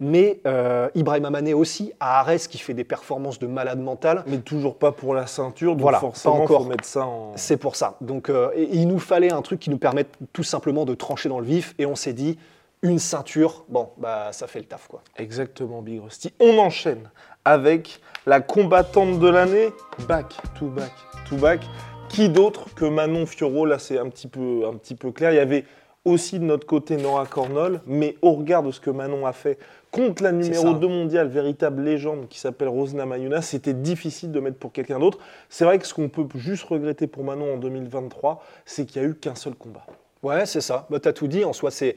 Mais 0.00 0.40
euh, 0.46 0.88
Ibrahim 0.94 1.26
Amané 1.26 1.52
aussi 1.52 1.92
à 2.00 2.20
Arès 2.20 2.48
qui 2.48 2.56
fait 2.58 2.74
des 2.74 2.84
performances 2.84 3.38
de 3.38 3.46
malade 3.46 3.80
mental. 3.80 4.24
Mais 4.26 4.38
toujours 4.38 4.78
pas 4.78 4.92
pour 4.92 5.12
la 5.14 5.26
ceinture, 5.26 5.72
donc 5.72 5.82
Voilà, 5.82 6.00
forcément, 6.00 6.36
pas 6.38 6.42
encore. 6.44 6.62
faut 6.62 6.68
mettre 6.68 6.84
ça 6.86 7.04
en. 7.06 7.32
C'est 7.36 7.58
pour 7.58 7.76
ça. 7.76 7.96
Donc, 8.00 8.30
euh, 8.30 8.48
et- 8.56 8.62
et 8.62 8.76
il 8.76 8.88
nous 8.88 8.98
fallait 8.98 9.32
un 9.32 9.42
truc 9.42 9.60
qui 9.60 9.68
nous 9.68 9.78
permette 9.78 10.08
tout 10.32 10.42
simplement 10.42 10.84
de 10.86 10.94
trancher 10.94 11.28
dans 11.28 11.38
le 11.40 11.46
vif. 11.46 11.74
Et 11.78 11.84
on 11.86 11.96
s'est 11.96 12.12
dit, 12.14 12.38
une 12.84 12.98
ceinture, 12.98 13.64
bon, 13.68 13.88
bah, 13.96 14.28
ça 14.32 14.46
fait 14.46 14.58
le 14.58 14.66
taf, 14.66 14.88
quoi. 14.88 15.02
Exactement, 15.16 15.80
Big 15.80 16.00
Rusty. 16.00 16.34
On 16.38 16.58
enchaîne 16.58 17.10
avec 17.46 18.00
la 18.26 18.42
combattante 18.42 19.18
de 19.18 19.28
l'année, 19.28 19.70
back 20.06 20.36
to 20.58 20.66
back 20.66 20.92
to 21.28 21.36
back. 21.36 21.62
Qui 22.10 22.28
d'autre 22.28 22.74
que 22.74 22.84
Manon 22.84 23.24
Fiorot? 23.24 23.64
Là, 23.64 23.78
c'est 23.78 23.98
un 23.98 24.10
petit 24.10 24.28
peu, 24.28 24.66
un 24.68 24.74
petit 24.74 24.94
peu 24.94 25.12
clair. 25.12 25.32
Il 25.32 25.36
y 25.36 25.40
avait 25.40 25.64
aussi 26.04 26.38
de 26.38 26.44
notre 26.44 26.66
côté 26.66 26.98
Nora 26.98 27.24
Cornol, 27.24 27.80
mais 27.86 28.16
au 28.20 28.32
regard 28.32 28.62
de 28.62 28.70
ce 28.70 28.80
que 28.80 28.90
Manon 28.90 29.26
a 29.26 29.32
fait 29.32 29.58
contre 29.90 30.22
la 30.22 30.32
numéro 30.32 30.72
ça. 30.72 30.78
2 30.78 30.86
mondiale, 30.86 31.28
véritable 31.28 31.82
légende 31.82 32.28
qui 32.28 32.38
s'appelle 32.38 32.68
Rosna 32.68 33.06
Mayuna, 33.06 33.40
c'était 33.40 33.72
difficile 33.72 34.30
de 34.30 34.40
mettre 34.40 34.58
pour 34.58 34.72
quelqu'un 34.72 34.98
d'autre. 34.98 35.18
C'est 35.48 35.64
vrai 35.64 35.78
que 35.78 35.86
ce 35.86 35.94
qu'on 35.94 36.10
peut 36.10 36.26
juste 36.34 36.64
regretter 36.64 37.06
pour 37.06 37.24
Manon 37.24 37.54
en 37.54 37.56
2023, 37.56 38.44
c'est 38.66 38.84
qu'il 38.84 39.00
n'y 39.00 39.08
a 39.08 39.10
eu 39.10 39.14
qu'un 39.14 39.34
seul 39.34 39.54
combat. 39.54 39.86
Ouais, 40.22 40.44
c'est 40.44 40.60
ça. 40.60 40.86
Bah, 40.90 41.00
T'as 41.00 41.14
tout 41.14 41.28
dit. 41.28 41.44
En 41.44 41.54
soi, 41.54 41.70
c'est. 41.70 41.96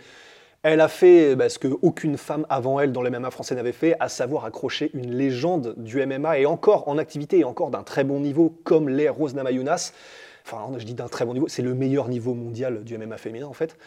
Elle 0.64 0.82
a 0.82 0.88
fait 0.88 1.36
bah, 1.36 1.50
ce 1.50 1.60
qu'aucune 1.60 2.18
femme 2.18 2.46
avant 2.50 2.80
elle 2.80 2.92
dans 2.92 3.02
le 3.02 3.10
MMA 3.10 3.32
français 3.32 3.56
n'avait 3.56 3.72
fait, 3.72 3.96
à 4.00 4.10
savoir 4.10 4.46
accrocher 4.46 4.92
une 4.94 5.16
légende 5.16 5.76
du 5.78 6.04
MMA 6.06 6.40
et 6.40 6.46
encore 6.46 6.88
en 6.88 6.98
activité 6.98 7.40
et 7.40 7.44
encore 7.44 7.70
d'un 7.70 7.84
très 7.84 8.04
bon 8.04 8.20
niveau, 8.20 8.54
comme 8.64 8.90
l'est 8.90 9.10
Rose 9.10 9.36
Namajunas. 9.36 9.94
Enfin, 10.46 10.72
je 10.78 10.86
dis 10.86 10.94
d'un 10.94 11.08
très 11.08 11.26
bon 11.26 11.34
niveau, 11.34 11.48
c'est 11.48 11.62
le 11.62 11.74
meilleur 11.74 12.08
niveau 12.08 12.34
mondial 12.34 12.84
du 12.84 12.98
MMA 12.98 13.18
féminin 13.18 13.48
en 13.48 13.54
fait. 13.54 13.78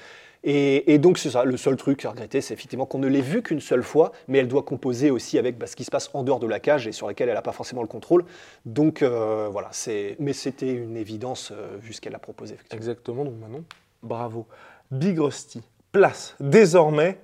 Et, 0.42 0.98
donc 0.98 1.18
c'est 1.18 1.30
ça, 1.30 1.44
le 1.44 1.56
seul 1.58 1.76
truc 1.76 2.02
à 2.06 2.10
regretter, 2.10 2.40
c'est 2.40 2.54
effectivement 2.54 2.86
qu'on 2.86 2.98
ne 2.98 3.08
l'ait 3.08 3.20
vue 3.20 3.42
qu'une 3.42 3.60
seule 3.60 3.82
fois, 3.82 4.12
mais 4.26 4.38
elle 4.38 4.48
doit 4.48 4.62
composer 4.62 5.10
aussi 5.10 5.38
avec 5.38 5.58
bah, 5.58 5.66
ce 5.66 5.76
qui 5.76 5.84
se 5.84 5.90
passe 5.90 6.08
en 6.14 6.22
dehors 6.22 6.40
de 6.40 6.46
la 6.46 6.60
cage 6.60 6.86
et 6.86 6.92
sur 6.92 7.06
laquelle 7.06 7.28
elle 7.28 7.34
n'a 7.34 7.42
pas 7.42 7.52
forcément 7.52 7.82
le 7.82 7.88
contrôle. 7.88 8.24
Donc 8.64 9.02
euh, 9.02 9.48
voilà. 9.50 9.70
Mais 10.18 10.32
c'était 10.32 10.72
une 10.72 10.96
évidence 10.96 11.52
euh, 11.52 11.76
vu 11.78 11.92
ce 11.92 12.00
qu'elle 12.00 12.14
a 12.14 12.18
proposé. 12.18 12.56
Exactement, 12.70 13.24
donc 13.24 13.34
Manon, 13.38 13.64
bravo. 14.02 14.46
Big 14.90 15.18
Rusty 15.18 15.62
place 15.92 16.36
désormais 16.40 17.18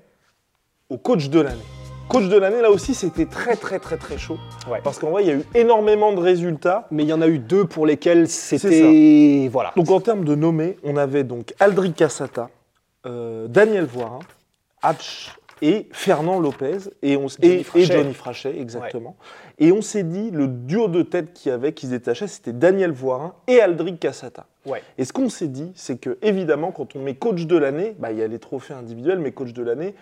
au 0.89 0.99
coach 0.99 1.29
de 1.29 1.41
l'année. 1.41 1.65
Coach 2.09 2.29
de 2.29 2.37
l'année, 2.37 2.61
là 2.63 2.71
aussi, 2.71 2.95
c'était 2.95 3.27
très 3.27 3.57
très 3.57 3.81
très 3.81 3.97
très 3.97 4.17
chaud. 4.17 4.39
Ouais. 4.71 4.81
Parce 4.85 4.99
qu'en 4.99 5.11
vrai, 5.11 5.25
il 5.25 5.27
y 5.27 5.31
a 5.33 5.35
eu 5.35 5.45
énormément 5.55 6.13
de 6.13 6.21
résultats. 6.21 6.87
Mais 6.93 7.03
il 7.03 7.09
y 7.09 7.13
en 7.13 7.21
a 7.21 7.27
eu 7.27 7.39
deux 7.39 7.65
pour 7.65 7.85
lesquels 7.85 8.29
c'était. 8.29 9.49
Voilà. 9.51 9.73
Donc 9.77 9.91
en 9.91 10.01
termes 10.01 10.25
de 10.25 10.37
nommés, 10.37 10.77
on 10.85 10.97
avait 10.97 11.25
donc 11.25 11.53
Aldric 11.59 11.97
Cassata, 11.97 12.51
euh, 13.07 13.49
Daniel 13.49 13.87
Voirin, 13.87 14.21
Hatch 14.83 15.37
et 15.63 15.89
Fernand 15.93 16.39
Lopez 16.39 16.79
et, 17.03 17.17
on, 17.17 17.29
Johnny 17.29 17.49
et- 17.55 17.61
et 17.61 17.63
Frachet. 17.65 17.87
Johnny 17.87 18.15
Frachet, 18.15 18.59
exactement. 18.61 19.17
Et 19.59 19.73
on 19.73 19.81
s'est 19.81 20.03
dit, 20.03 20.31
le 20.31 20.49
duo 20.49 20.89
de 20.89 21.03
tête 21.03 21.33
qu'il 21.33 21.51
y 21.51 21.53
avait, 21.55 21.73
qui 21.73 21.87
se 21.87 21.93
détachait, 21.93 22.27
c'était 22.29 22.53
Daniel 22.53 22.93
Voirin 22.93 23.35
et 23.49 23.61
Aldric 23.61 23.99
Cassata. 23.99 24.47
Ouais. 24.67 24.83
Et 24.99 25.05
ce 25.05 25.13
qu'on 25.13 25.29
s'est 25.29 25.49
dit, 25.49 25.73
c'est 25.75 25.99
que 25.99 26.19
évidemment, 26.23 26.73
quand 26.73 26.95
on 26.97 27.01
met 27.01 27.15
coach 27.15 27.47
de 27.47 27.57
l'année, 27.57 27.95
bah, 27.99 28.13
il 28.13 28.19
y 28.19 28.23
a 28.23 28.29
les 28.29 28.39
trophées 28.39 28.75
individuels, 28.75 29.19
mais 29.19 29.33
coach 29.33 29.53
de 29.53 29.63
l'année, 29.63 29.95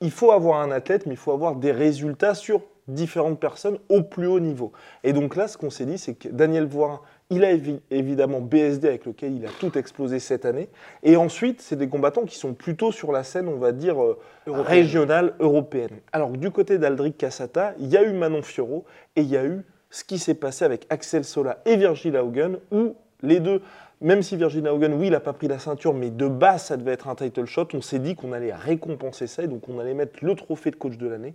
il 0.00 0.10
faut 0.10 0.32
avoir 0.32 0.60
un 0.60 0.70
athlète, 0.70 1.06
mais 1.06 1.14
il 1.14 1.18
faut 1.18 1.32
avoir 1.32 1.54
des 1.56 1.72
résultats 1.72 2.34
sur 2.34 2.62
différentes 2.88 3.40
personnes 3.40 3.78
au 3.88 4.02
plus 4.02 4.26
haut 4.26 4.40
niveau. 4.40 4.72
Et 5.04 5.12
donc 5.12 5.36
là, 5.36 5.48
ce 5.48 5.56
qu'on 5.56 5.70
s'est 5.70 5.86
dit, 5.86 5.98
c'est 5.98 6.14
que 6.14 6.28
Daniel 6.28 6.66
Voirin, 6.66 7.00
il 7.30 7.44
a 7.44 7.52
évi- 7.52 7.80
évidemment 7.90 8.40
BSD 8.40 8.86
avec 8.88 9.04
lequel 9.06 9.34
il 9.34 9.44
a 9.46 9.50
tout 9.58 9.76
explosé 9.76 10.20
cette 10.20 10.44
année. 10.44 10.68
Et 11.02 11.16
ensuite, 11.16 11.60
c'est 11.60 11.76
des 11.76 11.88
combattants 11.88 12.24
qui 12.24 12.36
sont 12.36 12.54
plutôt 12.54 12.92
sur 12.92 13.10
la 13.12 13.24
scène, 13.24 13.48
on 13.48 13.56
va 13.58 13.72
dire, 13.72 14.02
euh, 14.02 14.18
régionale, 14.46 15.34
européenne. 15.40 15.98
Alors 16.12 16.30
que 16.32 16.36
du 16.36 16.50
côté 16.50 16.78
d'Aldric 16.78 17.18
Cassata, 17.18 17.74
il 17.78 17.86
y 17.88 17.96
a 17.96 18.02
eu 18.04 18.12
Manon 18.12 18.42
Fiorot 18.42 18.84
et 19.16 19.22
il 19.22 19.28
y 19.28 19.36
a 19.36 19.44
eu 19.44 19.62
ce 19.90 20.04
qui 20.04 20.18
s'est 20.18 20.34
passé 20.34 20.64
avec 20.64 20.86
Axel 20.90 21.24
Sola 21.24 21.58
et 21.64 21.76
Virgil 21.76 22.16
Haugen, 22.16 22.58
où 22.70 22.94
les 23.22 23.40
deux, 23.40 23.62
même 24.00 24.22
si 24.22 24.36
Virgil 24.36 24.68
Haugen, 24.68 24.92
oui, 24.94 25.06
il 25.06 25.12
n'a 25.12 25.20
pas 25.20 25.32
pris 25.32 25.48
la 25.48 25.58
ceinture, 25.58 25.94
mais 25.94 26.10
de 26.10 26.28
base, 26.28 26.64
ça 26.64 26.76
devait 26.76 26.92
être 26.92 27.08
un 27.08 27.14
title 27.14 27.46
shot, 27.46 27.68
on 27.72 27.80
s'est 27.80 27.98
dit 27.98 28.14
qu'on 28.14 28.32
allait 28.32 28.52
récompenser 28.54 29.26
ça 29.26 29.42
et 29.42 29.48
donc 29.48 29.68
on 29.68 29.78
allait 29.80 29.94
mettre 29.94 30.24
le 30.24 30.34
trophée 30.34 30.70
de 30.70 30.76
coach 30.76 30.96
de 30.96 31.08
l'année 31.08 31.34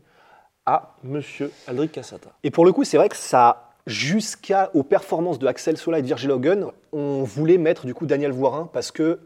à 0.66 0.96
Monsieur 1.04 1.52
Aldric 1.68 1.92
Cassata. 1.92 2.30
Et 2.44 2.52
pour 2.52 2.66
le 2.66 2.72
coup, 2.72 2.84
c'est 2.84 2.98
vrai 2.98 3.10
que 3.10 3.16
ça. 3.18 3.71
Jusqu'aux 3.88 4.84
performances 4.84 5.40
de 5.40 5.48
Axel 5.48 5.76
Sola 5.76 6.00
et 6.00 6.02
de 6.02 6.08
Virgil 6.08 6.30
Hogan, 6.32 6.68
on 6.92 7.24
voulait 7.24 7.58
mettre 7.58 7.86
du 7.86 7.94
coup 7.94 8.06
Daniel 8.06 8.32
Voirin 8.32 8.70
parce 8.72 8.92
que 8.92 9.20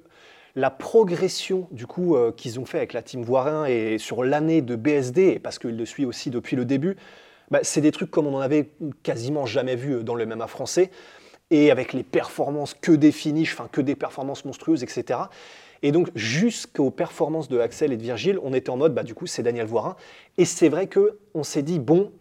la 0.55 0.69
progression 0.69 1.67
du 1.71 1.85
coup 1.85 2.15
euh, 2.15 2.31
qu'ils 2.31 2.59
ont 2.59 2.65
fait 2.65 2.77
avec 2.77 2.93
la 2.93 3.01
team 3.01 3.21
Voirin 3.21 3.65
et 3.65 3.97
sur 3.97 4.23
l'année 4.23 4.61
de 4.61 4.77
BSD, 4.77 5.27
et 5.27 5.39
parce 5.39 5.59
qu'il 5.59 5.75
le 5.75 5.85
suit 5.85 6.05
aussi 6.05 6.29
depuis 6.29 6.55
le 6.55 6.63
début, 6.63 6.95
bah, 7.51 7.59
c'est 7.63 7.81
des 7.81 7.91
trucs 7.91 8.09
comme 8.09 8.27
on 8.27 8.35
en 8.35 8.39
avait 8.39 8.69
quasiment 9.03 9.45
jamais 9.45 9.75
vu 9.75 10.03
dans 10.03 10.15
le 10.15 10.25
MMA 10.25 10.47
français, 10.47 10.89
et 11.51 11.69
avec 11.69 11.91
les 11.91 12.03
performances 12.03 12.73
que 12.73 12.93
des 12.93 13.11
finishes, 13.11 13.53
enfin 13.53 13.67
que 13.69 13.81
des 13.81 13.95
performances 13.95 14.45
monstrueuses, 14.45 14.83
etc. 14.83 15.19
Et 15.83 15.91
donc 15.91 16.09
jusqu'aux 16.15 16.91
performances 16.91 17.49
de 17.49 17.59
Axel 17.59 17.91
et 17.91 17.97
de 17.97 18.01
Virgile, 18.01 18.39
on 18.41 18.53
était 18.53 18.69
en 18.69 18.77
mode, 18.77 18.93
bah, 18.93 19.03
du 19.03 19.13
coup 19.13 19.27
c'est 19.27 19.43
Daniel 19.43 19.65
Voirin, 19.65 19.97
et 20.37 20.45
c'est 20.45 20.69
vrai 20.69 20.87
que 20.87 21.19
on 21.33 21.43
s'est 21.43 21.63
dit 21.63 21.79
bon, 21.79 22.13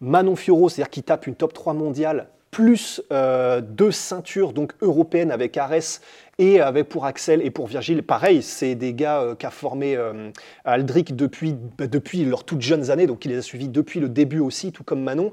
Manon 0.00 0.36
Fiorot, 0.36 0.68
c'est-à-dire 0.68 0.90
qui 0.90 1.02
tape 1.02 1.26
une 1.26 1.34
top 1.34 1.52
3 1.52 1.74
mondiale, 1.74 2.28
plus 2.54 3.02
euh, 3.10 3.60
deux 3.60 3.90
ceintures 3.90 4.52
donc 4.52 4.74
européennes 4.80 5.32
avec 5.32 5.56
Arès 5.56 6.00
et 6.38 6.60
avec 6.60 6.88
pour 6.88 7.04
Axel 7.04 7.44
et 7.44 7.50
pour 7.50 7.66
Virgile. 7.66 8.04
Pareil, 8.04 8.42
c'est 8.42 8.76
des 8.76 8.94
gars 8.94 9.22
euh, 9.22 9.34
qu'a 9.34 9.50
formé 9.50 9.96
euh, 9.96 10.30
Aldric 10.64 11.16
depuis, 11.16 11.56
bah, 11.76 11.88
depuis 11.88 12.24
leurs 12.24 12.44
toutes 12.44 12.60
jeunes 12.60 12.92
années, 12.92 13.08
donc 13.08 13.24
il 13.24 13.32
les 13.32 13.38
a 13.38 13.42
suivis 13.42 13.68
depuis 13.68 13.98
le 13.98 14.08
début 14.08 14.38
aussi, 14.38 14.70
tout 14.70 14.84
comme 14.84 15.02
Manon. 15.02 15.32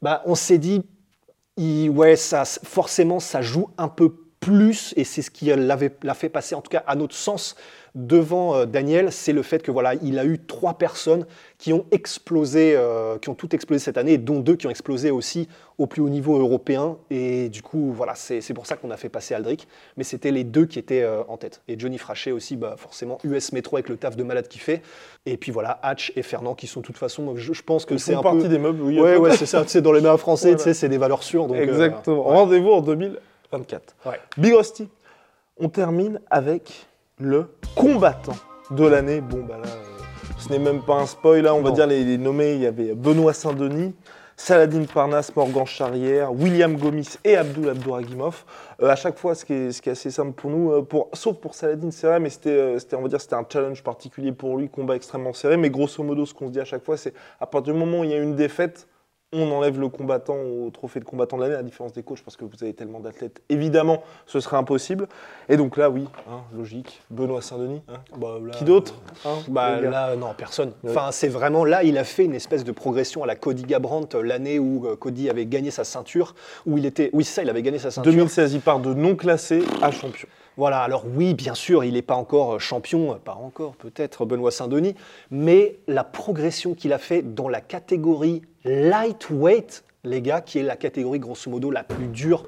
Bah, 0.00 0.22
on 0.24 0.34
s'est 0.34 0.56
dit, 0.56 0.82
ouais, 1.58 2.16
ça, 2.16 2.44
forcément, 2.46 3.20
ça 3.20 3.42
joue 3.42 3.68
un 3.76 3.88
peu 3.88 4.14
plus, 4.48 4.94
et 4.96 5.04
c'est 5.04 5.20
ce 5.22 5.30
qui 5.30 5.46
l'a 5.46 6.14
fait 6.14 6.28
passer, 6.28 6.54
en 6.54 6.62
tout 6.62 6.70
cas 6.70 6.82
à 6.86 6.94
notre 6.94 7.14
sens, 7.14 7.54
devant 7.94 8.54
euh, 8.54 8.66
Daniel, 8.66 9.12
c'est 9.12 9.32
le 9.32 9.42
fait 9.42 9.62
que 9.62 9.70
voilà, 9.70 9.94
il 10.02 10.18
a 10.18 10.24
eu 10.24 10.38
trois 10.38 10.74
personnes 10.74 11.26
qui 11.58 11.72
ont 11.72 11.84
explosé, 11.90 12.74
euh, 12.76 13.18
qui 13.18 13.28
ont 13.28 13.34
toutes 13.34 13.54
explosé 13.54 13.80
cette 13.80 13.98
année, 13.98 14.18
dont 14.18 14.40
deux 14.40 14.56
qui 14.56 14.66
ont 14.66 14.70
explosé 14.70 15.10
aussi 15.10 15.48
au 15.78 15.86
plus 15.86 16.00
haut 16.02 16.08
niveau 16.08 16.38
européen. 16.38 16.96
Et 17.10 17.48
du 17.48 17.62
coup, 17.62 17.92
voilà, 17.92 18.14
c'est 18.14 18.40
c'est 18.40 18.54
pour 18.54 18.66
ça 18.66 18.76
qu'on 18.76 18.90
a 18.90 18.96
fait 18.96 19.08
passer 19.08 19.34
Aldric. 19.34 19.66
Mais 19.96 20.04
c'était 20.04 20.30
les 20.30 20.44
deux 20.44 20.66
qui 20.66 20.78
étaient 20.78 21.02
euh, 21.02 21.22
en 21.28 21.36
tête. 21.36 21.60
Et 21.68 21.78
Johnny 21.78 21.98
Frachet 21.98 22.30
aussi, 22.30 22.56
bah, 22.56 22.74
forcément, 22.78 23.18
US 23.24 23.52
Metro 23.52 23.76
avec 23.76 23.88
le 23.88 23.96
taf 23.96 24.16
de 24.16 24.22
malade 24.22 24.48
qu'il 24.48 24.60
fait. 24.60 24.82
Et 25.26 25.36
puis 25.36 25.50
voilà, 25.50 25.78
Hatch 25.82 26.12
et 26.16 26.22
Fernand 26.22 26.54
qui 26.54 26.66
sont 26.66 26.80
de 26.80 26.86
toute 26.86 26.98
façon, 26.98 27.34
je, 27.36 27.52
je 27.52 27.62
pense 27.62 27.84
que 27.84 27.96
c'est 27.98 28.14
un 28.14 28.22
partie 28.22 28.42
peu... 28.42 28.48
des 28.48 28.58
meubles, 28.58 28.82
oui. 28.82 29.00
Ouais, 29.00 29.36
c'est 29.36 29.46
ça. 29.46 29.66
Sais, 29.66 29.82
dans 29.82 29.92
les 29.92 30.00
mains 30.00 30.16
français, 30.16 30.48
Voilà. 30.48 30.58
tu 30.58 30.64
sais, 30.64 30.74
c'est 30.74 30.88
des 30.88 30.98
valeurs 30.98 31.22
sûres. 31.22 31.46
Donc, 31.46 31.56
euh, 31.56 31.62
Exactement. 31.62 32.28
ouais. 32.28 32.36
Rendez-vous 32.36 32.70
en 32.70 32.80
2024. 33.52 33.96
Ouais. 34.06 34.20
Big 34.36 34.54
Rusty. 34.54 34.88
On 35.58 35.68
termine 35.68 36.20
avec 36.30 36.86
le 37.18 37.48
combattant 37.74 38.36
de 38.70 38.86
l'année. 38.86 39.20
Bon, 39.20 39.44
bah 39.44 39.58
là, 39.62 39.68
euh, 39.68 40.32
ce 40.38 40.50
n'est 40.50 40.58
même 40.58 40.82
pas 40.82 40.94
un 40.94 41.06
spoil. 41.06 41.42
Là, 41.42 41.54
on 41.54 41.62
va 41.62 41.72
dire 41.72 41.86
les, 41.86 42.04
les 42.04 42.18
nommés. 42.18 42.54
Il 42.54 42.60
y 42.60 42.66
avait 42.66 42.94
Benoît 42.94 43.32
Saint-Denis, 43.32 43.94
Saladin 44.36 44.84
Parnasse, 44.84 45.34
Morgan 45.34 45.66
Charrière, 45.66 46.32
William 46.32 46.76
Gomis 46.76 47.18
et 47.24 47.36
Abdul 47.36 47.70
Abdouragimov. 47.70 48.44
Euh, 48.80 48.88
à 48.88 48.94
chaque 48.94 49.18
fois, 49.18 49.34
ce 49.34 49.44
qui, 49.44 49.52
est, 49.52 49.72
ce 49.72 49.82
qui 49.82 49.88
est 49.88 49.92
assez 49.92 50.12
simple 50.12 50.32
pour 50.32 50.50
nous, 50.50 50.70
euh, 50.70 50.82
pour, 50.82 51.08
sauf 51.12 51.38
pour 51.38 51.54
Saladin, 51.54 51.90
c'est 51.90 52.06
vrai, 52.06 52.20
mais 52.20 52.30
c'était, 52.30 52.78
c'était, 52.78 52.94
on 52.94 53.02
va 53.02 53.08
dire, 53.08 53.20
c'était 53.20 53.34
un 53.34 53.46
challenge 53.50 53.82
particulier 53.82 54.30
pour 54.30 54.56
lui, 54.56 54.68
combat 54.68 54.94
extrêmement 54.94 55.32
serré. 55.32 55.56
Mais 55.56 55.70
grosso 55.70 56.04
modo, 56.04 56.24
ce 56.24 56.34
qu'on 56.34 56.46
se 56.46 56.52
dit 56.52 56.60
à 56.60 56.64
chaque 56.64 56.84
fois, 56.84 56.96
c'est 56.96 57.14
à 57.40 57.46
partir 57.46 57.72
du 57.72 57.80
moment 57.80 58.00
où 58.00 58.04
il 58.04 58.10
y 58.10 58.14
a 58.14 58.18
une 58.18 58.36
défaite, 58.36 58.86
on 59.32 59.50
enlève 59.52 59.78
le 59.78 59.88
combattant 59.88 60.36
au 60.36 60.70
trophée 60.70 61.00
de 61.00 61.04
combattant 61.04 61.36
de 61.36 61.42
l'année, 61.42 61.54
à 61.54 61.58
la 61.58 61.62
différence 61.62 61.92
des 61.92 62.02
coachs, 62.02 62.22
parce 62.22 62.36
que 62.36 62.44
vous 62.44 62.62
avez 62.62 62.72
tellement 62.72 63.00
d'athlètes. 63.00 63.42
Évidemment, 63.50 64.02
ce 64.26 64.40
serait 64.40 64.56
impossible. 64.56 65.06
Et 65.50 65.56
donc 65.58 65.76
là, 65.76 65.90
oui, 65.90 66.06
hein, 66.30 66.40
logique. 66.56 67.02
Benoît 67.10 67.42
Saint-Denis. 67.42 67.82
hein. 67.88 67.98
Bah, 68.16 68.38
Qui 68.52 68.64
d'autre 68.64 68.94
hein, 69.26 69.36
Bah 69.48 69.80
là, 69.80 70.16
non, 70.16 70.28
personne. 70.36 70.72
Ouais. 70.82 70.90
Enfin, 70.90 71.10
c'est 71.12 71.28
vraiment 71.28 71.64
là, 71.64 71.82
il 71.84 71.98
a 71.98 72.04
fait 72.04 72.24
une 72.24 72.34
espèce 72.34 72.64
de 72.64 72.72
progression 72.72 73.22
à 73.22 73.26
la 73.26 73.36
Cody 73.36 73.64
Gabrandt 73.64 74.16
euh, 74.16 74.22
l'année 74.22 74.58
où 74.58 74.86
euh, 74.86 74.96
Cody 74.96 75.28
avait 75.28 75.46
gagné 75.46 75.70
sa 75.70 75.84
ceinture, 75.84 76.34
où 76.66 76.78
il 76.78 76.86
était, 76.86 77.10
oui, 77.12 77.24
c'est 77.24 77.34
ça, 77.34 77.42
il 77.42 77.50
avait 77.50 77.62
gagné 77.62 77.78
sa 77.78 77.90
ceinture. 77.90 78.10
2016, 78.10 78.54
il 78.54 78.60
part 78.60 78.80
de 78.80 78.94
non 78.94 79.14
classé 79.14 79.62
à 79.82 79.90
champion. 79.90 80.28
Voilà, 80.56 80.80
alors 80.80 81.04
oui, 81.14 81.34
bien 81.34 81.54
sûr, 81.54 81.84
il 81.84 81.92
n'est 81.92 82.02
pas 82.02 82.16
encore 82.16 82.54
euh, 82.54 82.58
champion, 82.58 83.12
euh, 83.12 83.16
pas 83.16 83.34
encore 83.34 83.76
peut-être 83.76 84.24
Benoît 84.24 84.50
Saint-Denis, 84.50 84.96
mais 85.30 85.76
la 85.86 86.02
progression 86.02 86.74
qu'il 86.74 86.92
a 86.92 86.98
fait 86.98 87.22
dans 87.22 87.48
la 87.48 87.60
catégorie 87.60 88.42
lightweight, 88.68 89.84
les 90.04 90.22
gars, 90.22 90.40
qui 90.40 90.58
est 90.58 90.62
la 90.62 90.76
catégorie 90.76 91.18
grosso 91.18 91.50
modo 91.50 91.70
la 91.70 91.82
plus 91.82 92.06
dure 92.06 92.44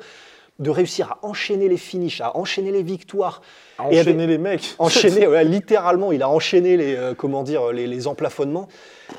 de 0.61 0.69
réussir 0.69 1.13
à 1.13 1.27
enchaîner 1.27 1.69
les 1.69 1.79
finishes, 1.79 2.21
à 2.21 2.37
enchaîner 2.37 2.71
les 2.71 2.83
victoires, 2.83 3.41
À 3.79 3.91
Et 3.91 4.01
enchaîner 4.01 4.27
les 4.27 4.37
mecs. 4.37 4.75
enchaîner, 4.79 5.27
ouais, 5.27 5.43
littéralement, 5.43 6.13
il 6.13 6.23
a 6.23 6.29
enchaîné 6.29 6.77
les, 6.77 6.97
euh, 6.97 7.15
comment 7.15 7.43
dire, 7.43 7.73
les, 7.73 7.87
les 7.87 8.07
emplafonnements. 8.07 8.69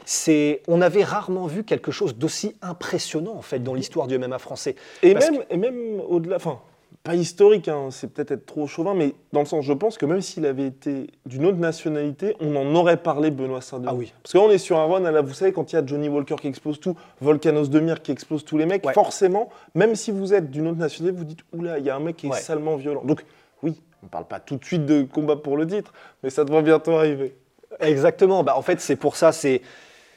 C'est, 0.06 0.62
on 0.68 0.82
avait 0.82 1.04
rarement 1.04 1.48
vu 1.48 1.64
quelque 1.64 1.92
chose 1.92 2.16
d'aussi 2.16 2.56
impressionnant 2.62 3.34
en 3.36 3.42
fait 3.42 3.60
dans 3.60 3.74
l'histoire 3.74 4.06
du 4.06 4.20
MMA 4.20 4.38
français. 4.38 4.76
Et 5.02 5.14
Parce 5.14 5.32
même, 5.32 5.44
et 5.50 5.58
même 5.58 6.00
au-delà, 6.08 6.36
enfin, 6.36 6.60
pas 7.04 7.16
historique, 7.16 7.68
hein, 7.68 7.88
c'est 7.90 8.14
peut-être 8.14 8.32
être 8.32 8.46
trop 8.46 8.68
chauvin, 8.68 8.94
mais 8.94 9.16
dans 9.34 9.40
le 9.40 9.46
sens, 9.48 9.66
je 9.66 9.74
pense 9.74 9.98
que 9.98 10.06
même 10.06 10.22
s'il 10.22 10.46
avait 10.46 10.68
été 10.68 11.08
d'une 11.26 11.46
autre 11.46 11.58
nationalité, 11.58 12.36
on 12.40 12.56
en 12.56 12.76
aurait 12.76 12.98
parlé 12.98 13.32
Benoît 13.32 13.62
Saint-Denis. 13.62 13.88
Ah 13.90 13.96
oui. 13.96 14.14
Parce 14.22 14.34
qu'on 14.34 14.52
est 14.52 14.60
sur 14.60 14.78
un 14.78 14.86
run, 14.86 15.06
à 15.06 15.12
la, 15.12 15.22
vous 15.22 15.34
savez, 15.34 15.52
quand 15.52 15.72
il 15.72 15.76
y 15.76 15.80
a 15.80 15.86
Johnny 15.86 16.10
Walker 16.10 16.36
qui 16.40 16.48
explose 16.48 16.80
tout, 16.80 16.96
Volcanos 17.20 17.70
Demir 17.70 18.02
qui 18.04 18.12
explose 18.12 18.46
tous 18.46 18.58
les 18.58 18.66
mecs, 18.68 18.86
Ouais. 18.86 18.94
forcément, 18.94 19.50
même 19.74 19.96
si 19.96 20.12
vous 20.12 20.34
êtes 20.34 20.52
d'une 20.52 20.68
autre 20.68 20.78
nationalité, 20.78 21.18
vous 21.18 21.26
dites, 21.26 21.40
oula, 21.54 21.80
il 21.80 21.86
y 21.86 21.90
a 21.90 21.96
un 21.96 22.00
mec 22.00 22.18
qui 22.18 22.28
est 22.28 22.32
Ouais. 22.32 22.38
salement 22.40 22.76
violent. 22.76 23.04
Donc, 23.04 23.26
oui, 23.64 23.82
on 24.04 24.06
ne 24.06 24.10
parle 24.12 24.26
pas 24.26 24.40
tout 24.40 24.58
de 24.58 24.64
suite 24.66 24.86
de 24.86 25.02
combat 25.04 25.36
pour 25.38 25.58
le 25.58 25.66
titre, 25.66 25.94
mais 26.22 26.30
ça 26.30 26.44
devrait 26.46 26.62
bientôt 26.64 26.92
arriver. 26.92 27.36
Exactement. 27.80 28.44
Bah, 28.44 28.56
en 28.58 28.62
fait, 28.62 28.80
c'est 28.80 28.96
pour 28.96 29.16
ça, 29.16 29.32
c'est 29.32 29.62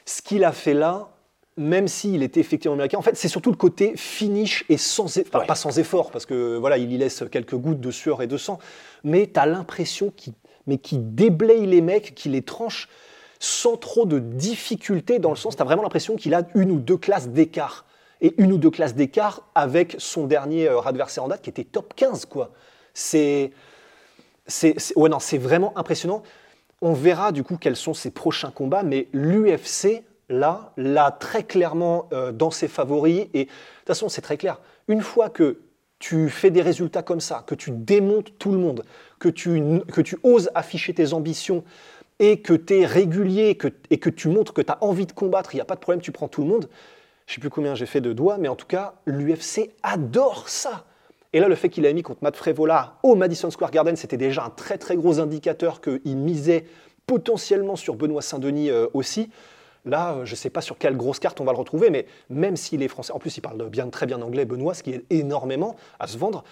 ce 0.05 0.21
qu'il 0.21 0.45
a 0.45 0.53
fait 0.53 0.75
là, 0.75 1.09
même 1.57 1.87
s'il 1.89 2.23
était 2.23 2.41
effectivement 2.41 2.75
américain. 2.75 2.99
En 2.99 3.03
fait, 3.03 3.17
c'est 3.17 3.29
surtout 3.29 3.51
le 3.51 3.57
côté 3.57 3.97
finish 3.97 4.65
et 4.69 4.77
sans, 4.77 5.05
enfin, 5.19 5.39
Ouais. 5.41 5.47
pas 5.47 5.55
sans 5.55 5.79
effort, 5.79 6.11
parce 6.11 6.27
que 6.27 6.57
voilà, 6.57 6.79
il 6.79 6.93
y 6.93 6.99
laisse 6.99 7.23
quelques 7.31 7.55
gouttes 7.55 7.81
de 7.81 7.91
sueur 7.91 8.23
et 8.23 8.27
de 8.27 8.37
sang, 8.37 8.59
mais 9.05 9.31
tu 9.33 9.39
as 9.39 9.47
l'impression 9.47 10.13
qu'il 10.17 10.33
mais 10.67 10.79
qui 10.79 10.97
déblaye 10.99 11.67
les 11.67 11.83
mecs, 11.83 12.15
qu'il 12.15 12.33
les 12.33 12.41
tranche 12.43 12.89
sans 13.39 13.77
trop 13.77 14.07
de 14.07 14.19
difficulté, 14.19 15.19
dans 15.19 15.29
le 15.29 15.37
sens, 15.37 15.57
tu 15.57 15.61
as 15.63 15.65
vraiment 15.67 15.83
l'impression 15.83 16.17
qu'il 16.17 16.33
a 16.33 16.43
une 16.55 16.71
ou 16.71 16.79
deux 16.79 16.97
classes 16.97 17.29
d'écart. 17.29 17.85
Et 18.23 18.33
une 18.39 18.51
ou 18.53 18.57
deux 18.57 18.71
classes 18.71 18.95
d'écart 18.95 19.43
avec 19.55 19.97
son 19.99 20.25
dernier 20.27 20.67
euh, 20.69 20.81
adversaire 20.81 21.25
en 21.25 21.29
date 21.29 21.43
qui 21.43 21.51
était 21.51 21.65
top 21.65 21.93
15, 21.95 22.25
quoi. 22.25 22.53
C'est- 22.95 23.53
ouais, 24.97 25.09
non, 25.11 25.19
c'est 25.19 25.37
vraiment 25.37 25.77
impressionnant. 25.77 26.23
On 26.81 26.95
verra 26.95 27.33
du 27.33 27.43
coup 27.45 27.57
quels 27.59 27.77
sont 27.77 27.93
ses 27.93 28.11
prochains 28.11 28.51
combats, 28.51 28.83
mais 28.83 29.09
l'UFC, 29.13 30.03
là, 30.39 31.17
très 31.19 31.43
clairement 31.43 32.09
euh, 32.13 32.33
dans 32.33 32.51
ses 32.51 32.69
favoris. 32.69 33.27
Et 33.35 33.45
de 33.45 33.51
toute 33.51 33.87
façon, 33.87 34.09
c'est 34.09 34.23
très 34.23 34.37
clair. 34.37 34.61
Une 34.89 35.01
fois 35.01 35.31
que 35.31 35.61
tu 35.99 36.29
fais 36.29 36.51
des 36.51 36.63
résultats 36.63 37.03
comme 37.03 37.21
ça, 37.21 37.45
que 37.47 37.55
tu 37.55 37.71
démontes 37.71 38.39
tout 38.39 38.53
le 38.53 38.59
monde, 38.59 38.85
que 39.19 39.29
tu, 39.29 39.81
que 39.93 40.01
tu 40.01 40.19
oses 40.23 40.51
afficher 40.55 40.93
tes 40.93 41.13
ambitions 41.13 41.65
et 42.19 42.41
que 42.41 42.53
tu 42.53 42.81
es 42.81 42.87
régulier 42.87 43.57
que, 43.57 43.69
et 43.91 43.99
que 43.99 44.11
tu 44.11 44.29
montres 44.29 44.53
que 44.53 44.63
tu 44.63 44.71
as 44.71 44.79
envie 44.83 45.07
de 45.07 45.13
combattre, 45.13 45.55
il 45.55 45.57
n'y 45.57 45.63
a 45.63 45.65
pas 45.65 45.75
de 45.75 45.81
problème, 45.81 46.01
tu 46.01 46.13
prends 46.13 46.29
tout 46.29 46.43
le 46.43 46.49
monde. 46.49 46.69
Je 47.27 47.33
ne 47.33 47.35
sais 47.37 47.41
plus 47.41 47.51
combien 47.51 47.75
j'ai 47.75 47.87
fait 47.87 48.01
de 48.01 48.13
doigts, 48.13 48.37
mais 48.39 48.49
en 48.49 48.57
tout 48.57 48.67
cas, 48.67 48.95
l'UFC 49.07 49.71
adore 49.83 50.49
ça. 50.49 50.85
Et 51.33 51.41
là, 51.41 51.49
le 51.49 51.55
fait 51.55 51.69
qu'il 51.69 51.87
a 51.87 51.93
mis 51.93 52.03
contre 52.03 52.23
Matt 52.23 52.37
Frevola 52.37 52.99
au 53.03 53.17
Madison 53.17 53.51
Square 53.51 53.71
Garden, 53.71 53.97
c'était 53.97 54.17
déjà 54.17 54.45
un 54.45 54.51
très 54.51 54.79
très 54.79 54.97
gros 54.97 55.19
indicateur 55.19 55.81
qu'il 55.81 56.17
misait 56.17 56.67
potentiellement 57.07 57.77
sur 57.77 57.95
Benoît 57.97 58.23
Saint-Denis 58.23 58.71
euh, 58.71 58.87
aussi. 58.95 59.31
Là, 59.85 60.15
euh, 60.15 60.25
je 60.25 60.33
ne 60.33 60.37
sais 60.37 60.51
pas 60.51 60.61
sur 60.61 60.79
quelle 60.79 60.97
grosse 60.97 61.19
carte 61.19 61.41
on 61.41 61.45
va 61.45 61.53
le 61.53 61.59
retrouver, 61.59 61.91
mais 61.91 62.07
même 62.31 62.57
s'il 62.57 62.83
est 62.83 62.89
français, 62.89 63.13
en 63.13 63.19
plus 63.19 63.37
il 63.37 63.41
parle 63.41 63.69
bien, 63.69 63.89
très 63.89 64.07
bien 64.07 64.21
anglais, 64.23 64.45
Benoît, 64.45 64.75
ce 64.75 64.83
qui 64.83 64.93
aide 64.93 65.05
énormément 65.11 65.77
à 66.01 66.07
se 66.07 66.17
vendre, 66.17 66.45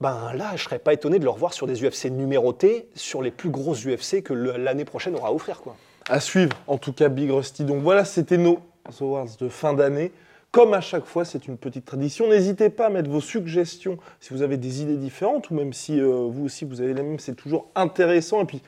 ben 0.00 0.32
là, 0.34 0.52
je 0.56 0.64
serais 0.64 0.78
pas 0.78 0.92
étonné 0.92 1.18
de 1.18 1.24
le 1.24 1.30
revoir 1.30 1.54
sur 1.54 1.66
des 1.66 1.82
UFC 1.82 2.10
numérotés, 2.10 2.88
sur 2.94 3.22
les 3.22 3.30
plus 3.30 3.48
grosses 3.48 3.86
UFC 3.86 4.22
que 4.22 4.34
l'année 4.34 4.84
prochaine 4.84 5.14
aura 5.14 5.28
à 5.28 5.32
offrir. 5.32 5.62
Quoi. 5.62 5.74
À 6.08 6.20
suivre, 6.20 6.56
en 6.66 6.76
tout 6.76 6.92
cas, 6.92 7.08
Big 7.08 7.30
Rusty. 7.30 7.64
Donc 7.64 7.82
voilà, 7.82 8.04
c'était 8.04 8.36
nos 8.36 8.60
awards 9.00 9.36
de 9.40 9.48
fin 9.48 9.72
d'année. 9.72 10.12
Comme 10.52 10.74
à 10.74 10.80
chaque 10.80 11.06
fois, 11.06 11.24
c'est 11.24 11.48
une 11.48 11.56
petite 11.56 11.84
tradition. 11.84 12.28
N'hésitez 12.28 12.70
pas 12.70 12.86
à 12.86 12.90
mettre 12.90 13.10
vos 13.10 13.20
suggestions 13.20 13.98
si 14.20 14.32
vous 14.32 14.42
avez 14.42 14.56
des 14.56 14.82
idées 14.82 14.96
différentes 14.96 15.50
ou 15.50 15.54
même 15.54 15.72
si 15.72 16.00
euh, 16.00 16.28
vous 16.30 16.44
aussi 16.44 16.64
vous 16.64 16.80
avez 16.80 16.94
les 16.94 17.02
mêmes, 17.02 17.18
c'est 17.18 17.34
toujours 17.34 17.68
intéressant. 17.74 18.42
Et 18.42 18.44
puis, 18.44 18.62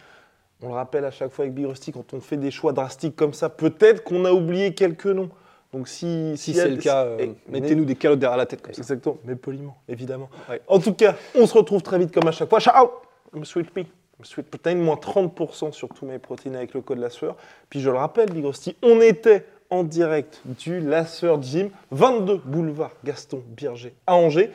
on 0.62 0.68
le 0.68 0.74
rappelle 0.74 1.04
à 1.04 1.10
chaque 1.10 1.30
fois 1.32 1.44
avec 1.44 1.54
Big 1.54 1.66
Rusty, 1.66 1.92
quand 1.92 2.14
on 2.14 2.20
fait 2.20 2.36
des 2.36 2.50
choix 2.50 2.72
drastiques 2.72 3.16
comme 3.16 3.32
ça, 3.32 3.48
peut-être 3.48 4.02
qu'on 4.04 4.24
a 4.24 4.32
oublié 4.32 4.74
quelques 4.74 5.06
noms. 5.06 5.30
Donc 5.72 5.86
si, 5.86 6.32
Si 6.36 6.54
c'est 6.54 6.68
le 6.68 6.76
cas, 6.78 7.04
euh, 7.04 7.18
et- 7.18 7.34
mettez-nous 7.48 7.84
des 7.84 7.94
calottes 7.94 8.18
derrière 8.20 8.38
la 8.38 8.46
tête 8.46 8.62
comme 8.62 8.72
ça. 8.72 8.80
Exactement, 8.80 9.18
mais 9.24 9.36
poliment, 9.36 9.76
évidemment. 9.88 10.30
Ouais. 10.48 10.60
En 10.66 10.78
tout 10.78 10.94
cas, 10.94 11.14
on 11.34 11.46
se 11.46 11.52
retrouve 11.56 11.82
très 11.82 11.98
vite 11.98 12.12
comme 12.12 12.26
à 12.26 12.32
chaque 12.32 12.48
fois. 12.48 12.58
Ciao 12.60 12.90
I'm 13.34 13.44
Sweet 13.44 13.70
Pea. 13.70 13.86
Sweet 14.22 14.48
Protein, 14.50 14.74
moins 14.76 14.96
30% 14.96 15.70
sur 15.72 15.88
tous 15.90 16.04
mes 16.06 16.18
protéines 16.18 16.56
avec 16.56 16.74
le 16.74 16.80
code 16.80 16.98
la 16.98 17.10
sueur. 17.10 17.36
Puis 17.70 17.80
je 17.80 17.88
le 17.90 17.96
rappelle, 17.98 18.30
Big 18.32 18.44
Rusty, 18.44 18.76
on 18.82 19.00
était 19.00 19.44
en 19.70 19.84
direct 19.84 20.40
du 20.44 20.80
La 20.80 21.04
Sueur 21.04 21.40
Gym, 21.42 21.68
22 21.92 22.40
boulevard 22.44 22.90
Gaston 23.04 23.42
Birger 23.46 23.94
à 24.06 24.16
Angers. 24.16 24.50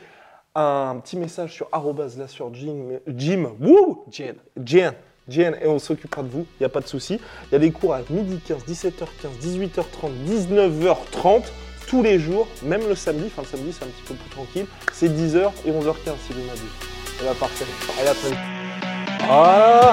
Un 0.56 0.98
petit 1.02 1.16
message 1.16 1.52
sur 1.54 1.68
arrobase 1.72 2.18
la 2.18 2.28
Sueur 2.28 2.52
Gym, 2.52 2.98
gym. 3.06 3.48
Wouh 3.60 4.04
Jen. 4.10 4.34
Jen, 5.28 5.56
et 5.62 5.66
on 5.66 5.78
s'occupera 5.78 6.22
de 6.22 6.28
vous, 6.28 6.46
il 6.58 6.62
n'y 6.62 6.66
a 6.66 6.68
pas 6.68 6.80
de 6.80 6.86
souci. 6.86 7.18
Il 7.50 7.52
y 7.52 7.56
a 7.56 7.58
des 7.58 7.70
cours 7.70 7.94
à 7.94 8.00
midi 8.10 8.40
15, 8.46 8.64
17h15, 8.68 9.40
18h30, 9.42 10.10
19h30, 10.28 11.42
tous 11.86 12.02
les 12.02 12.18
jours, 12.18 12.46
même 12.62 12.82
le 12.88 12.94
samedi, 12.94 13.24
enfin 13.26 13.42
le 13.42 13.48
samedi 13.48 13.72
c'est 13.72 13.84
un 13.84 13.88
petit 13.88 14.02
peu 14.06 14.14
plus 14.14 14.30
tranquille, 14.30 14.66
c'est 14.92 15.08
10h 15.08 15.50
et 15.66 15.70
11h15 15.70 16.14
si 16.26 16.32
vous 16.32 16.42
m'abusez. 16.46 16.64
Et 17.20 17.24
bah 17.24 17.34
parfait, 17.38 17.64
allez 17.98 18.08
à 18.08 18.14
très 18.14 18.28
vite. 18.30 18.38
Ah 19.28 19.92